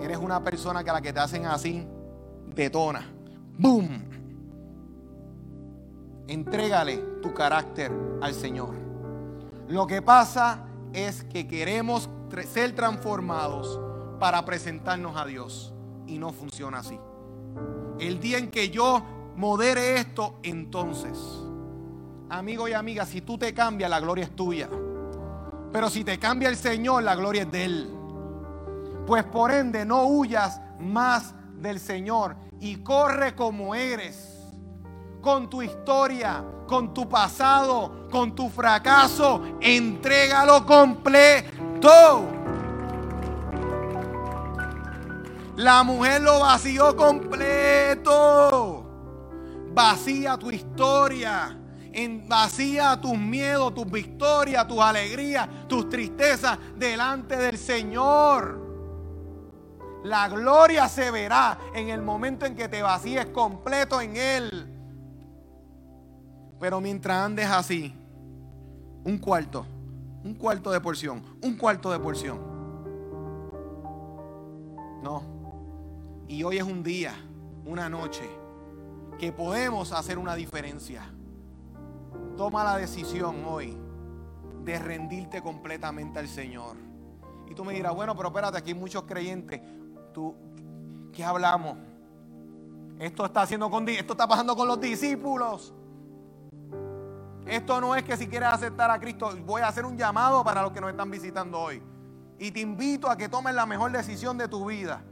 Eres 0.00 0.16
una 0.16 0.42
persona 0.42 0.82
que 0.82 0.88
a 0.88 0.94
la 0.94 1.02
que 1.02 1.12
te 1.12 1.20
hacen 1.20 1.44
así, 1.44 1.86
detona. 2.54 3.06
¡Boom! 3.58 3.88
Entrégale 6.26 6.96
tu 7.22 7.34
carácter 7.34 7.92
al 8.20 8.34
Señor. 8.34 8.74
Lo 9.68 9.86
que 9.86 10.02
pasa 10.02 10.66
es 10.92 11.24
que 11.24 11.46
queremos 11.46 12.08
ser 12.52 12.74
transformados 12.74 13.80
para 14.18 14.44
presentarnos 14.44 15.16
a 15.16 15.24
Dios. 15.24 15.72
Y 16.06 16.18
no 16.18 16.32
funciona 16.32 16.78
así. 16.78 16.98
El 17.98 18.20
día 18.20 18.38
en 18.38 18.50
que 18.50 18.70
yo 18.70 19.02
modere 19.36 19.96
esto, 19.96 20.38
entonces, 20.42 21.18
amigo 22.28 22.68
y 22.68 22.72
amiga, 22.72 23.06
si 23.06 23.20
tú 23.20 23.38
te 23.38 23.54
cambias, 23.54 23.90
la 23.90 24.00
gloria 24.00 24.24
es 24.24 24.36
tuya. 24.36 24.68
Pero 25.72 25.90
si 25.90 26.04
te 26.04 26.18
cambia 26.18 26.48
el 26.48 26.56
Señor, 26.56 27.02
la 27.02 27.14
gloria 27.14 27.42
es 27.42 27.50
de 27.50 27.64
Él. 27.64 27.90
Pues 29.06 29.24
por 29.24 29.50
ende, 29.50 29.84
no 29.84 30.06
huyas 30.06 30.60
más 30.78 31.34
del 31.56 31.80
Señor 31.80 32.36
y 32.60 32.76
corre 32.76 33.34
como 33.34 33.74
eres. 33.74 34.30
Con 35.20 35.48
tu 35.48 35.62
historia, 35.62 36.44
con 36.66 36.92
tu 36.92 37.08
pasado, 37.08 38.08
con 38.10 38.34
tu 38.34 38.50
fracaso, 38.50 39.42
entrégalo 39.60 40.66
completo. 40.66 42.28
La 45.56 45.82
mujer 45.82 46.20
lo 46.22 46.40
vació 46.40 46.94
completo. 46.96 48.84
Vacía 49.72 50.36
tu 50.36 50.50
historia. 50.50 51.58
En, 51.92 52.28
vacía 52.28 53.00
tus 53.00 53.16
miedos, 53.16 53.72
tus 53.72 53.88
victorias, 53.88 54.66
tus 54.66 54.80
alegrías, 54.80 55.48
tus 55.68 55.88
tristezas 55.88 56.58
delante 56.76 57.36
del 57.36 57.56
Señor. 57.56 58.63
La 60.04 60.28
gloria 60.28 60.86
se 60.86 61.10
verá 61.10 61.58
en 61.74 61.88
el 61.88 62.02
momento 62.02 62.44
en 62.44 62.54
que 62.54 62.68
te 62.68 62.82
vacíes 62.82 63.24
completo 63.26 64.02
en 64.02 64.16
Él. 64.16 64.70
Pero 66.60 66.78
mientras 66.78 67.24
andes 67.24 67.46
así, 67.46 67.94
un 69.02 69.16
cuarto, 69.16 69.64
un 70.22 70.34
cuarto 70.34 70.70
de 70.70 70.80
porción, 70.80 71.22
un 71.42 71.56
cuarto 71.56 71.90
de 71.90 71.98
porción. 71.98 72.38
No. 75.02 75.22
Y 76.28 76.42
hoy 76.42 76.58
es 76.58 76.64
un 76.64 76.82
día, 76.82 77.14
una 77.64 77.88
noche, 77.88 78.28
que 79.18 79.32
podemos 79.32 79.90
hacer 79.92 80.18
una 80.18 80.34
diferencia. 80.34 81.02
Toma 82.36 82.62
la 82.62 82.76
decisión 82.76 83.42
hoy 83.46 83.74
de 84.64 84.78
rendirte 84.78 85.40
completamente 85.40 86.18
al 86.18 86.28
Señor. 86.28 86.76
Y 87.48 87.54
tú 87.54 87.64
me 87.64 87.72
dirás, 87.72 87.94
bueno, 87.94 88.14
pero 88.14 88.28
espérate, 88.28 88.58
aquí 88.58 88.72
hay 88.72 88.78
muchos 88.78 89.04
creyentes. 89.04 89.62
¿Tú, 90.14 90.32
¿Qué 91.12 91.24
hablamos? 91.24 91.76
Esto 93.00 93.26
está, 93.26 93.42
haciendo 93.42 93.68
con, 93.68 93.88
esto 93.88 94.12
está 94.12 94.28
pasando 94.28 94.54
con 94.54 94.68
los 94.68 94.80
discípulos. 94.80 95.74
Esto 97.44 97.80
no 97.80 97.96
es 97.96 98.04
que 98.04 98.16
si 98.16 98.28
quieres 98.28 98.48
aceptar 98.48 98.92
a 98.92 99.00
Cristo, 99.00 99.36
voy 99.44 99.62
a 99.62 99.68
hacer 99.68 99.84
un 99.84 99.98
llamado 99.98 100.44
para 100.44 100.62
los 100.62 100.70
que 100.70 100.80
nos 100.80 100.90
están 100.90 101.10
visitando 101.10 101.58
hoy. 101.58 101.82
Y 102.38 102.52
te 102.52 102.60
invito 102.60 103.10
a 103.10 103.16
que 103.16 103.28
tomes 103.28 103.54
la 103.56 103.66
mejor 103.66 103.90
decisión 103.90 104.38
de 104.38 104.46
tu 104.46 104.66
vida. 104.66 105.02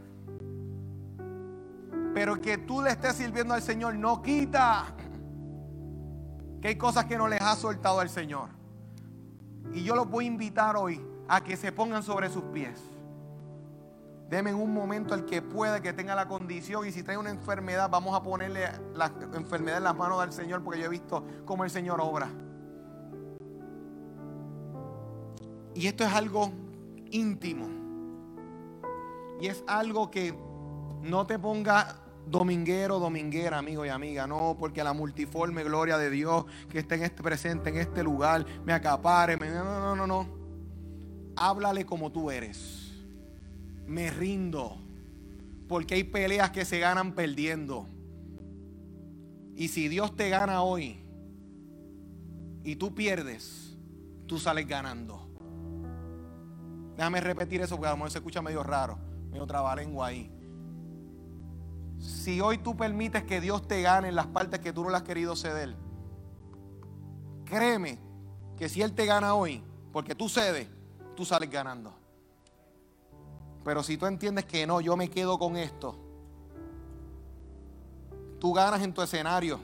Pero 2.14 2.40
que 2.40 2.58
tú 2.58 2.80
le 2.80 2.90
estés 2.90 3.16
sirviendo 3.16 3.54
al 3.54 3.62
Señor 3.62 3.96
no 3.96 4.22
quita 4.22 4.94
que 6.60 6.68
hay 6.68 6.76
cosas 6.76 7.06
que 7.06 7.18
no 7.18 7.26
les 7.26 7.40
ha 7.40 7.56
soltado 7.56 7.98
al 7.98 8.08
Señor. 8.08 8.50
Y 9.72 9.82
yo 9.82 9.96
los 9.96 10.08
voy 10.08 10.26
a 10.26 10.28
invitar 10.28 10.76
hoy 10.76 11.04
a 11.26 11.42
que 11.42 11.56
se 11.56 11.72
pongan 11.72 12.04
sobre 12.04 12.30
sus 12.30 12.44
pies. 12.44 12.91
Deme 14.32 14.48
en 14.48 14.56
un 14.56 14.72
momento 14.72 15.14
el 15.14 15.26
que 15.26 15.42
puede, 15.42 15.82
que 15.82 15.92
tenga 15.92 16.14
la 16.14 16.26
condición. 16.26 16.88
Y 16.88 16.90
si 16.90 17.02
trae 17.02 17.18
una 17.18 17.28
enfermedad, 17.28 17.90
vamos 17.90 18.16
a 18.18 18.22
ponerle 18.22 18.66
la 18.94 19.12
enfermedad 19.34 19.76
en 19.76 19.84
las 19.84 19.94
manos 19.94 20.22
del 20.22 20.32
Señor, 20.32 20.64
porque 20.64 20.80
yo 20.80 20.86
he 20.86 20.88
visto 20.88 21.22
cómo 21.44 21.64
el 21.64 21.70
Señor 21.70 22.00
obra. 22.00 22.30
Y 25.74 25.86
esto 25.86 26.04
es 26.04 26.14
algo 26.14 26.50
íntimo. 27.10 27.68
Y 29.38 29.48
es 29.48 29.62
algo 29.66 30.10
que 30.10 30.34
no 31.02 31.26
te 31.26 31.38
ponga 31.38 31.96
dominguero, 32.24 32.98
dominguera, 33.00 33.58
amigo 33.58 33.84
y 33.84 33.90
amiga. 33.90 34.26
No, 34.26 34.56
porque 34.58 34.82
la 34.82 34.94
multiforme 34.94 35.62
gloria 35.62 35.98
de 35.98 36.08
Dios 36.08 36.46
que 36.70 36.78
está 36.78 36.94
en 36.94 37.02
este 37.02 37.22
presente, 37.22 37.68
en 37.68 37.76
este 37.76 38.02
lugar, 38.02 38.46
me 38.64 38.72
acapare. 38.72 39.36
no, 39.36 39.62
no, 39.62 39.94
no, 39.94 40.06
no. 40.06 40.26
Háblale 41.36 41.84
como 41.84 42.10
tú 42.10 42.30
eres. 42.30 42.81
Me 43.92 44.10
rindo. 44.10 44.78
Porque 45.68 45.94
hay 45.94 46.04
peleas 46.04 46.50
que 46.50 46.64
se 46.64 46.78
ganan 46.78 47.12
perdiendo. 47.12 47.86
Y 49.54 49.68
si 49.68 49.88
Dios 49.88 50.16
te 50.16 50.30
gana 50.30 50.62
hoy 50.62 50.98
y 52.64 52.76
tú 52.76 52.94
pierdes, 52.94 53.76
tú 54.26 54.38
sales 54.38 54.66
ganando. 54.66 55.28
Déjame 56.96 57.20
repetir 57.20 57.60
eso 57.60 57.76
porque 57.76 57.88
a 57.88 57.90
lo 57.90 57.98
mejor 57.98 58.10
se 58.10 58.18
escucha 58.18 58.40
medio 58.40 58.62
raro, 58.62 58.98
medio 59.30 59.46
trabalengua 59.46 60.06
ahí. 60.06 60.30
Si 61.98 62.40
hoy 62.40 62.58
tú 62.58 62.74
permites 62.74 63.24
que 63.24 63.42
Dios 63.42 63.68
te 63.68 63.82
gane 63.82 64.08
en 64.08 64.14
las 64.14 64.26
partes 64.26 64.60
que 64.60 64.72
tú 64.72 64.84
no 64.84 64.90
le 64.90 64.96
has 64.96 65.02
querido 65.02 65.36
ceder, 65.36 65.76
créeme 67.44 67.98
que 68.56 68.70
si 68.70 68.80
Él 68.80 68.94
te 68.94 69.04
gana 69.04 69.34
hoy, 69.34 69.62
porque 69.92 70.14
tú 70.14 70.30
cedes, 70.30 70.66
tú 71.14 71.26
sales 71.26 71.50
ganando. 71.50 72.01
Pero 73.64 73.82
si 73.82 73.96
tú 73.96 74.06
entiendes 74.06 74.44
que 74.44 74.66
no, 74.66 74.80
yo 74.80 74.96
me 74.96 75.08
quedo 75.08 75.38
con 75.38 75.56
esto, 75.56 75.96
tú 78.40 78.52
ganas 78.52 78.82
en 78.82 78.92
tu 78.92 79.02
escenario, 79.02 79.60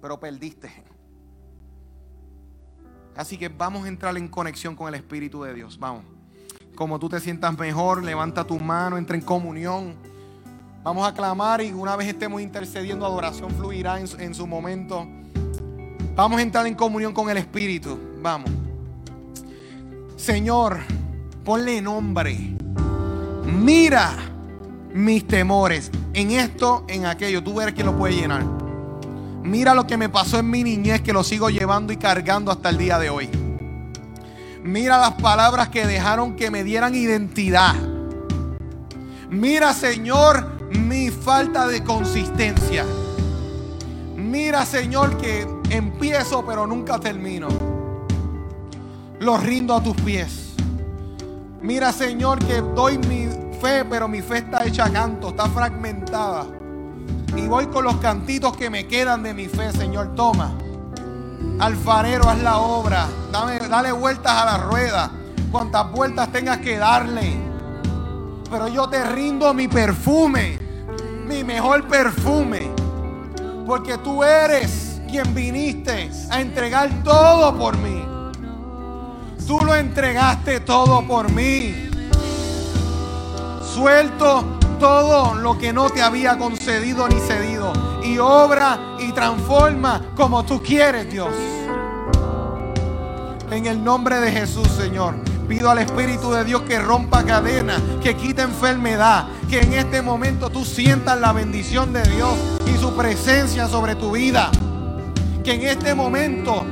pero 0.00 0.18
perdiste. 0.18 0.70
Así 3.16 3.36
que 3.36 3.48
vamos 3.48 3.84
a 3.84 3.88
entrar 3.88 4.16
en 4.16 4.28
conexión 4.28 4.74
con 4.74 4.88
el 4.88 4.94
Espíritu 4.94 5.42
de 5.42 5.54
Dios. 5.54 5.78
Vamos. 5.78 6.04
Como 6.74 6.98
tú 6.98 7.08
te 7.08 7.20
sientas 7.20 7.56
mejor, 7.58 8.02
levanta 8.02 8.44
tu 8.44 8.58
mano, 8.58 8.96
entra 8.96 9.14
en 9.14 9.22
comunión. 9.22 9.94
Vamos 10.82 11.06
a 11.06 11.14
clamar 11.14 11.60
y 11.60 11.70
una 11.70 11.94
vez 11.94 12.08
estemos 12.08 12.40
intercediendo, 12.40 13.06
adoración 13.06 13.50
fluirá 13.50 14.00
en, 14.00 14.34
su 14.34 14.46
momento. 14.46 15.06
Vamos 16.16 16.38
a 16.40 16.42
entrar 16.42 16.66
en 16.66 16.74
comunión 16.74 17.12
con 17.12 17.30
el 17.30 17.36
Espíritu. 17.36 17.98
Vamos. 18.20 18.50
Señor, 20.16 20.78
ponle 21.44 21.80
nombre. 21.80 22.56
Mira 23.44 24.14
mis 24.94 25.26
temores 25.26 25.90
en 26.14 26.32
esto, 26.32 26.84
en 26.88 27.06
aquello. 27.06 27.42
Tú 27.42 27.60
eres 27.60 27.74
quien 27.74 27.86
lo 27.86 27.96
puede 27.96 28.14
llenar. 28.14 28.44
Mira 29.42 29.74
lo 29.74 29.86
que 29.86 29.96
me 29.96 30.08
pasó 30.08 30.38
en 30.38 30.50
mi 30.50 30.62
niñez 30.62 31.00
que 31.00 31.12
lo 31.12 31.24
sigo 31.24 31.50
llevando 31.50 31.92
y 31.92 31.96
cargando 31.96 32.52
hasta 32.52 32.68
el 32.68 32.78
día 32.78 32.98
de 32.98 33.10
hoy. 33.10 33.28
Mira 34.62 34.98
las 34.98 35.14
palabras 35.14 35.68
que 35.70 35.86
dejaron 35.86 36.36
que 36.36 36.50
me 36.50 36.62
dieran 36.62 36.94
identidad. 36.94 37.74
Mira, 39.28 39.72
Señor, 39.74 40.46
mi 40.70 41.10
falta 41.10 41.66
de 41.66 41.82
consistencia. 41.82 42.84
Mira, 44.16 44.64
Señor, 44.64 45.16
que 45.16 45.46
empiezo 45.70 46.46
pero 46.46 46.66
nunca 46.66 47.00
termino. 47.00 47.48
Lo 49.18 49.36
rindo 49.36 49.74
a 49.74 49.82
tus 49.82 49.96
pies. 49.96 50.52
Mira, 51.60 51.92
Señor, 51.92 52.38
que 52.44 52.60
doy 52.60 52.98
mi 52.98 53.28
pero 53.88 54.08
mi 54.08 54.22
fe 54.22 54.38
está 54.38 54.64
hecha 54.64 54.90
canto, 54.90 55.28
está 55.28 55.48
fragmentada. 55.48 56.46
Y 57.36 57.46
voy 57.46 57.66
con 57.66 57.84
los 57.84 57.96
cantitos 57.96 58.56
que 58.56 58.68
me 58.68 58.86
quedan 58.86 59.22
de 59.22 59.34
mi 59.34 59.46
fe, 59.46 59.72
Señor. 59.72 60.14
Toma. 60.14 60.52
Alfarero, 61.58 62.28
haz 62.28 62.42
la 62.42 62.58
obra. 62.58 63.06
Dame, 63.30 63.58
dale 63.58 63.92
vueltas 63.92 64.32
a 64.32 64.44
la 64.44 64.58
rueda. 64.58 65.10
Cuantas 65.50 65.90
vueltas 65.90 66.30
tengas 66.32 66.58
que 66.58 66.76
darle. 66.76 67.36
Pero 68.50 68.68
yo 68.68 68.88
te 68.88 69.04
rindo 69.04 69.54
mi 69.54 69.68
perfume 69.68 70.62
mi 71.32 71.44
mejor 71.44 71.86
perfume. 71.88 72.70
Porque 73.66 73.96
tú 73.98 74.22
eres 74.22 75.00
quien 75.10 75.34
viniste 75.34 76.10
a 76.30 76.40
entregar 76.40 76.90
todo 77.02 77.56
por 77.56 77.76
mí. 77.78 78.04
Tú 79.46 79.58
lo 79.60 79.74
entregaste 79.74 80.60
todo 80.60 81.06
por 81.06 81.30
mí. 81.30 81.90
Suelto 83.74 84.44
todo 84.78 85.34
lo 85.34 85.56
que 85.56 85.72
no 85.72 85.88
te 85.88 86.02
había 86.02 86.36
concedido 86.36 87.08
ni 87.08 87.18
cedido. 87.20 87.72
Y 88.04 88.18
obra 88.18 88.96
y 88.98 89.12
transforma 89.12 90.10
como 90.14 90.44
tú 90.44 90.62
quieres, 90.62 91.10
Dios. 91.10 91.32
En 93.50 93.64
el 93.64 93.82
nombre 93.82 94.20
de 94.20 94.30
Jesús, 94.30 94.68
Señor. 94.68 95.14
Pido 95.48 95.70
al 95.70 95.78
Espíritu 95.78 96.32
de 96.32 96.44
Dios 96.44 96.62
que 96.62 96.78
rompa 96.78 97.24
cadenas, 97.24 97.80
que 98.02 98.14
quite 98.14 98.42
enfermedad, 98.42 99.26
que 99.48 99.60
en 99.60 99.72
este 99.72 100.02
momento 100.02 100.50
tú 100.50 100.64
sientas 100.64 101.18
la 101.18 101.32
bendición 101.32 101.94
de 101.94 102.02
Dios 102.02 102.34
y 102.66 102.78
su 102.78 102.94
presencia 102.94 103.68
sobre 103.68 103.94
tu 103.94 104.12
vida. 104.12 104.50
Que 105.42 105.54
en 105.54 105.62
este 105.62 105.94
momento 105.94 106.64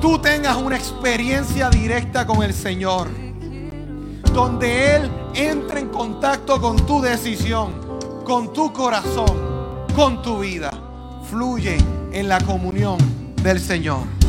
tú 0.00 0.18
tengas 0.18 0.56
una 0.56 0.76
experiencia 0.76 1.68
directa 1.68 2.26
con 2.26 2.42
el 2.42 2.54
Señor. 2.54 3.08
Donde 4.32 4.96
Él 4.96 5.10
entre 5.34 5.80
en 5.80 5.88
contacto 5.88 6.60
con 6.60 6.76
tu 6.86 7.00
decisión, 7.00 7.72
con 8.24 8.52
tu 8.52 8.72
corazón, 8.72 9.86
con 9.94 10.22
tu 10.22 10.40
vida. 10.40 10.70
Fluye 11.28 11.76
en 12.12 12.28
la 12.28 12.40
comunión 12.40 12.98
del 13.42 13.60
Señor. 13.60 14.23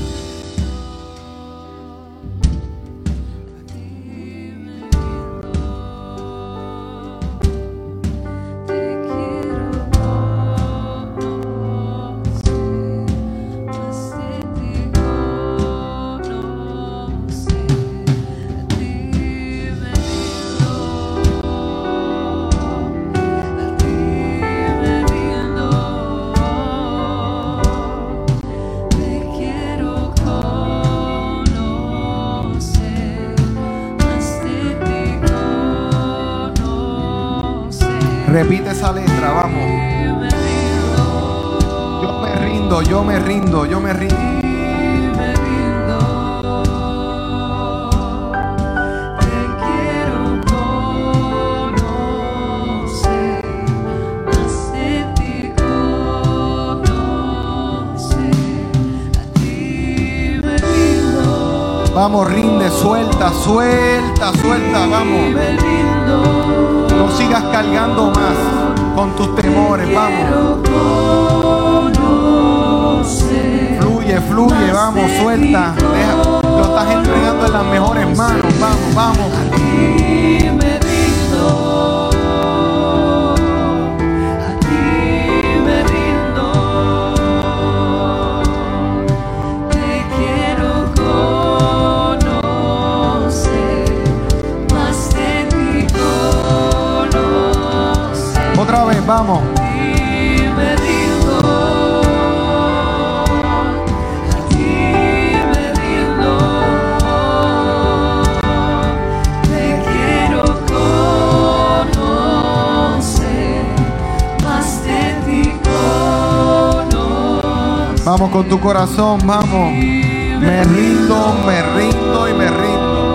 Corazón, 118.65 119.19
vamos. 119.27 119.73
Me 119.73 120.63
rindo, 120.63 121.35
me 121.45 121.61
rindo 121.77 122.27
y 122.27 122.33
me 122.33 122.49
rindo. 122.49 123.13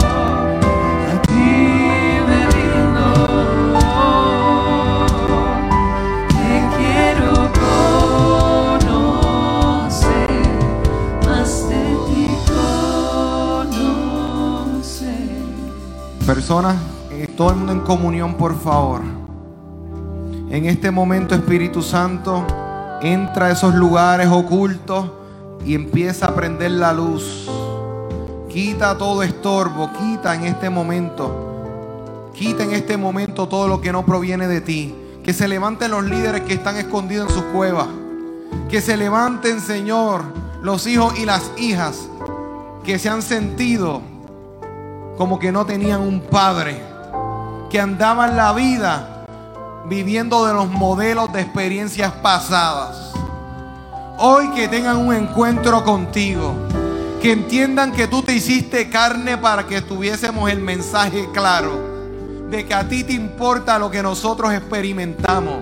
Personas, 16.25 16.77
eh, 17.11 17.27
todo 17.37 17.51
el 17.51 17.57
mundo 17.57 17.73
en 17.73 17.81
comunión, 17.81 18.35
por 18.35 18.57
favor. 18.57 19.01
En 20.49 20.67
este 20.67 20.93
momento, 20.93 21.35
Espíritu 21.35 21.83
Santo, 21.83 22.47
entra 23.03 23.47
a 23.47 23.51
esos 23.51 23.75
lugares 23.75 24.29
ocultos 24.29 25.20
y 25.65 25.75
empieza 25.75 26.27
a 26.27 26.35
prender 26.35 26.73
la 26.73 26.93
luz. 26.93 27.49
Quita 28.49 28.97
todo 28.99 29.23
estorbo, 29.23 29.91
quita 29.93 30.35
en 30.35 30.45
este 30.45 30.71
momento. 30.71 32.31
Quita 32.35 32.65
en 32.65 32.73
este 32.73 32.97
momento 32.97 33.49
todo 33.49 33.69
lo 33.69 33.81
que 33.81 33.93
no 33.93 34.05
proviene 34.05 34.49
de 34.49 34.61
ti. 34.61 34.95
Que 35.23 35.33
se 35.33 35.47
levanten 35.47 35.91
los 35.91 36.05
líderes 36.05 36.43
que 36.43 36.55
están 36.55 36.77
escondidos 36.77 37.29
en 37.29 37.35
sus 37.35 37.45
cuevas. 37.53 37.87
Que 38.69 38.81
se 38.81 38.97
levanten, 38.97 39.61
Señor, 39.61 40.23
los 40.63 40.87
hijos 40.87 41.19
y 41.19 41.25
las 41.25 41.51
hijas 41.59 42.09
que 42.85 42.99
se 42.99 43.09
han 43.09 43.23
sentido 43.23 44.03
como 45.17 45.39
que 45.39 45.53
no 45.53 45.67
tenían 45.67 46.01
un 46.01 46.21
padre, 46.21 46.81
que 47.69 47.79
andaban 47.79 48.37
la 48.37 48.55
vida 48.55 49.27
viviendo 49.87 50.47
de 50.47 50.55
los 50.55 50.69
modelos 50.69 51.31
de 51.33 51.43
experiencias 51.43 52.11
pasadas. 52.23 53.10
Hoy 54.23 54.51
que 54.51 54.69
tengan 54.69 54.99
un 54.99 55.15
encuentro 55.15 55.83
contigo, 55.83 56.55
que 57.23 57.33
entiendan 57.33 57.91
que 57.91 58.07
tú 58.07 58.21
te 58.21 58.35
hiciste 58.35 58.91
carne 58.91 59.39
para 59.39 59.67
que 59.67 59.81
tuviésemos 59.81 60.51
el 60.51 60.61
mensaje 60.61 61.27
claro 61.33 61.81
de 62.51 62.67
que 62.67 62.75
a 62.75 62.87
ti 62.87 63.03
te 63.03 63.15
importa 63.15 63.79
lo 63.79 63.91
que 63.91 64.03
nosotros 64.03 64.53
experimentamos. 64.53 65.55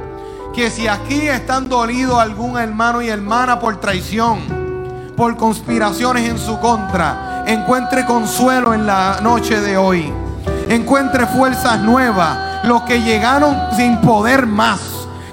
Que 0.53 0.71
si 0.71 0.89
aquí 0.89 1.29
están 1.29 1.69
dolidos 1.69 2.19
algún 2.19 2.59
hermano 2.59 3.01
y 3.01 3.09
hermana 3.09 3.61
por 3.61 3.79
traición, 3.79 4.41
por 5.17 5.37
conspiraciones 5.37 6.29
en 6.29 6.37
su 6.37 6.59
contra, 6.59 7.45
encuentre 7.47 8.05
consuelo 8.07 8.75
en 8.75 8.89
la 8.89 9.21
noche 9.23 9.61
de 9.61 9.77
hoy. 9.77 10.13
Encuentre 10.69 11.29
fuerzas 11.29 11.79
nuevas. 11.79 12.65
Los 12.65 12.83
que 12.83 13.03
llegaron 13.03 13.57
sin 13.77 14.01
poder 14.01 14.47
más, 14.49 14.81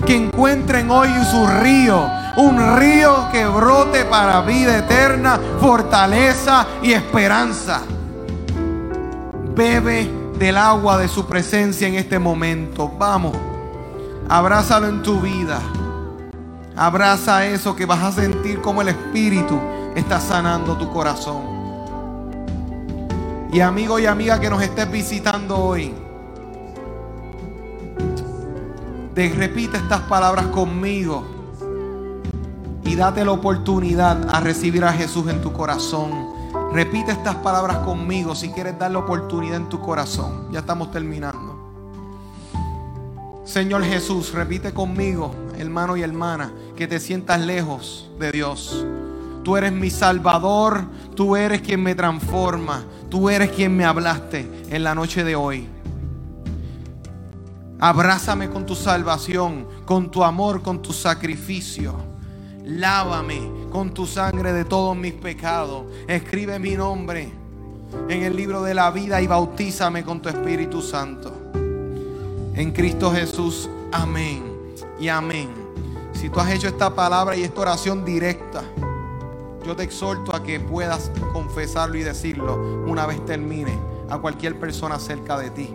que 0.06 0.16
encuentren 0.16 0.92
hoy 0.92 1.10
su 1.32 1.48
río. 1.48 2.08
Un 2.38 2.78
río 2.78 3.30
que 3.32 3.46
brote 3.46 4.04
para 4.04 4.42
vida 4.42 4.80
eterna, 4.80 5.40
fortaleza 5.60 6.68
y 6.84 6.92
esperanza. 6.92 7.82
Bebe 9.56 10.12
del 10.38 10.58
agua 10.58 10.98
de 10.98 11.08
su 11.08 11.26
presencia 11.26 11.88
en 11.88 11.96
este 11.96 12.20
momento. 12.20 12.92
Vamos, 12.98 13.38
abrázalo 14.28 14.88
en 14.88 15.02
tu 15.02 15.22
vida. 15.22 15.62
Abraza 16.76 17.46
eso 17.46 17.74
que 17.74 17.86
vas 17.86 18.04
a 18.04 18.12
sentir 18.12 18.62
como 18.62 18.82
el 18.82 18.90
Espíritu 18.90 19.58
está 19.96 20.20
sanando 20.20 20.76
tu 20.78 20.92
corazón. 20.92 21.56
Y 23.54 23.62
amigo 23.62 23.98
y 23.98 24.08
amiga 24.08 24.42
que 24.42 24.50
nos 24.50 24.62
estés 24.62 24.92
visitando 24.92 25.58
hoy, 25.58 25.94
te 29.14 29.30
repite 29.30 29.78
estas 29.78 30.02
palabras 30.02 30.48
conmigo 30.48 31.35
y 32.86 32.96
date 32.96 33.26
la 33.26 33.32
oportunidad 33.32 34.30
a 34.34 34.40
recibir 34.40 34.86
a 34.86 34.94
Jesús 34.94 35.28
en 35.28 35.42
tu 35.42 35.52
corazón. 35.52 36.12
Repite 36.72 37.12
estas 37.12 37.36
palabras 37.36 37.78
conmigo 37.80 38.36
si 38.36 38.50
quieres 38.50 38.78
dar 38.78 38.92
la 38.92 39.00
oportunidad 39.00 39.58
en 39.58 39.70
tu 39.70 39.82
corazón. 39.82 40.48
Ya 40.52 40.60
estamos 40.60 40.92
terminando. 40.92 41.56
Señor 43.44 43.84
Jesús, 43.84 44.34
repite 44.34 44.74
conmigo, 44.74 45.34
hermano 45.58 45.98
y 45.98 46.04
hermana, 46.04 46.52
que 46.76 46.88
te 46.88 47.00
sientas 47.00 47.42
lejos 47.42 48.10
de 48.20 48.32
Dios. 48.32 48.86
Tú 49.44 49.58
eres 49.58 49.72
mi 49.72 49.90
salvador, 49.90 50.86
tú 51.16 51.36
eres 51.36 51.62
quien 51.62 51.82
me 51.82 51.96
transforma, 51.96 52.84
tú 53.10 53.30
eres 53.30 53.52
quien 53.52 53.76
me 53.76 53.86
hablaste 53.86 54.66
en 54.70 54.84
la 54.84 54.96
noche 54.96 55.24
de 55.24 55.36
hoy. 55.36 55.68
Abrázame 57.80 58.50
con 58.50 58.66
tu 58.66 58.76
salvación, 58.76 59.68
con 59.86 60.10
tu 60.10 60.24
amor, 60.24 60.62
con 60.62 60.82
tu 60.82 60.94
sacrificio. 60.94 62.15
Lávame 62.66 63.68
con 63.72 63.94
tu 63.94 64.08
sangre 64.08 64.52
de 64.52 64.66
todos 64.66 64.98
mis 64.98 65.14
pecados. 65.14 65.86
Escribe 66.08 66.58
mi 66.60 66.76
nombre 66.76 67.32
en 68.10 68.24
el 68.24 68.36
libro 68.36 68.64
de 68.64 68.74
la 68.74 68.90
vida 68.92 69.22
y 69.22 69.28
bautízame 69.28 70.04
con 70.04 70.22
tu 70.22 70.30
Espíritu 70.30 70.82
Santo. 70.82 71.32
En 72.56 72.72
Cristo 72.72 73.12
Jesús, 73.12 73.70
amén 73.92 74.44
y 75.00 75.08
amén. 75.10 75.50
Si 76.14 76.30
tú 76.30 76.40
has 76.40 76.52
hecho 76.52 76.68
esta 76.68 76.96
palabra 76.96 77.36
y 77.36 77.44
esta 77.44 77.62
oración 77.62 78.04
directa, 78.04 78.64
yo 79.66 79.76
te 79.76 79.84
exhorto 79.84 80.36
a 80.36 80.42
que 80.42 80.60
puedas 80.60 81.12
confesarlo 81.34 81.98
y 81.98 82.04
decirlo 82.04 82.84
una 82.88 83.06
vez 83.06 83.24
termine 83.26 83.78
a 84.10 84.18
cualquier 84.18 84.58
persona 84.60 84.98
cerca 85.00 85.38
de 85.38 85.50
ti. 85.50 85.70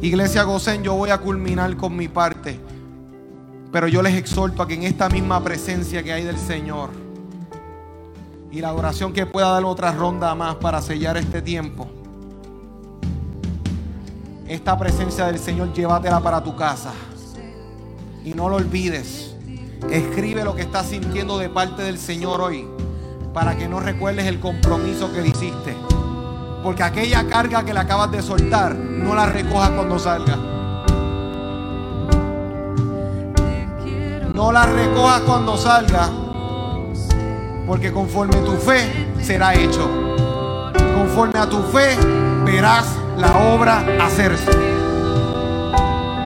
Iglesia 0.00 0.42
Gocén, 0.42 0.82
yo 0.82 0.94
voy 0.94 1.10
a 1.10 1.18
culminar 1.18 1.76
con 1.76 1.96
mi 1.96 2.06
parte, 2.06 2.60
pero 3.72 3.88
yo 3.88 4.02
les 4.02 4.14
exhorto 4.14 4.62
a 4.62 4.68
que 4.68 4.74
en 4.74 4.84
esta 4.84 5.08
misma 5.08 5.42
presencia 5.42 6.02
que 6.02 6.12
hay 6.12 6.24
del 6.24 6.38
Señor 6.38 6.90
y 8.50 8.60
la 8.60 8.68
adoración 8.68 9.12
que 9.12 9.26
pueda 9.26 9.50
dar 9.50 9.64
otra 9.64 9.92
ronda 9.92 10.34
más 10.34 10.56
para 10.56 10.80
sellar 10.80 11.16
este 11.16 11.42
tiempo, 11.42 11.88
esta 14.48 14.78
presencia 14.78 15.26
del 15.26 15.38
Señor 15.38 15.72
llévatela 15.72 16.20
para 16.20 16.42
tu 16.42 16.54
casa 16.54 16.92
y 18.24 18.34
no 18.34 18.48
lo 18.48 18.56
olvides. 18.56 19.34
Escribe 19.90 20.42
lo 20.42 20.54
que 20.54 20.62
estás 20.62 20.86
sintiendo 20.86 21.38
de 21.38 21.48
parte 21.48 21.82
del 21.82 21.98
Señor 21.98 22.40
hoy 22.40 22.66
para 23.32 23.56
que 23.56 23.68
no 23.68 23.80
recuerdes 23.80 24.26
el 24.26 24.40
compromiso 24.40 25.12
que 25.12 25.26
hiciste. 25.26 25.76
Porque 26.62 26.82
aquella 26.82 27.28
carga 27.28 27.64
que 27.64 27.74
le 27.74 27.80
acabas 27.80 28.10
de 28.10 28.22
soltar, 28.22 28.74
no 28.74 29.14
la 29.14 29.26
recojas 29.26 29.70
cuando 29.70 29.98
salga. 29.98 30.55
No 34.36 34.52
la 34.52 34.66
recojas 34.66 35.22
cuando 35.22 35.56
salga. 35.56 36.10
Porque 37.66 37.90
conforme 37.90 38.36
tu 38.42 38.52
fe 38.58 39.08
será 39.22 39.54
hecho. 39.54 39.88
Conforme 40.94 41.38
a 41.38 41.48
tu 41.48 41.62
fe 41.62 41.96
verás 42.44 42.84
la 43.16 43.34
obra 43.54 43.82
hacerse. 43.98 44.50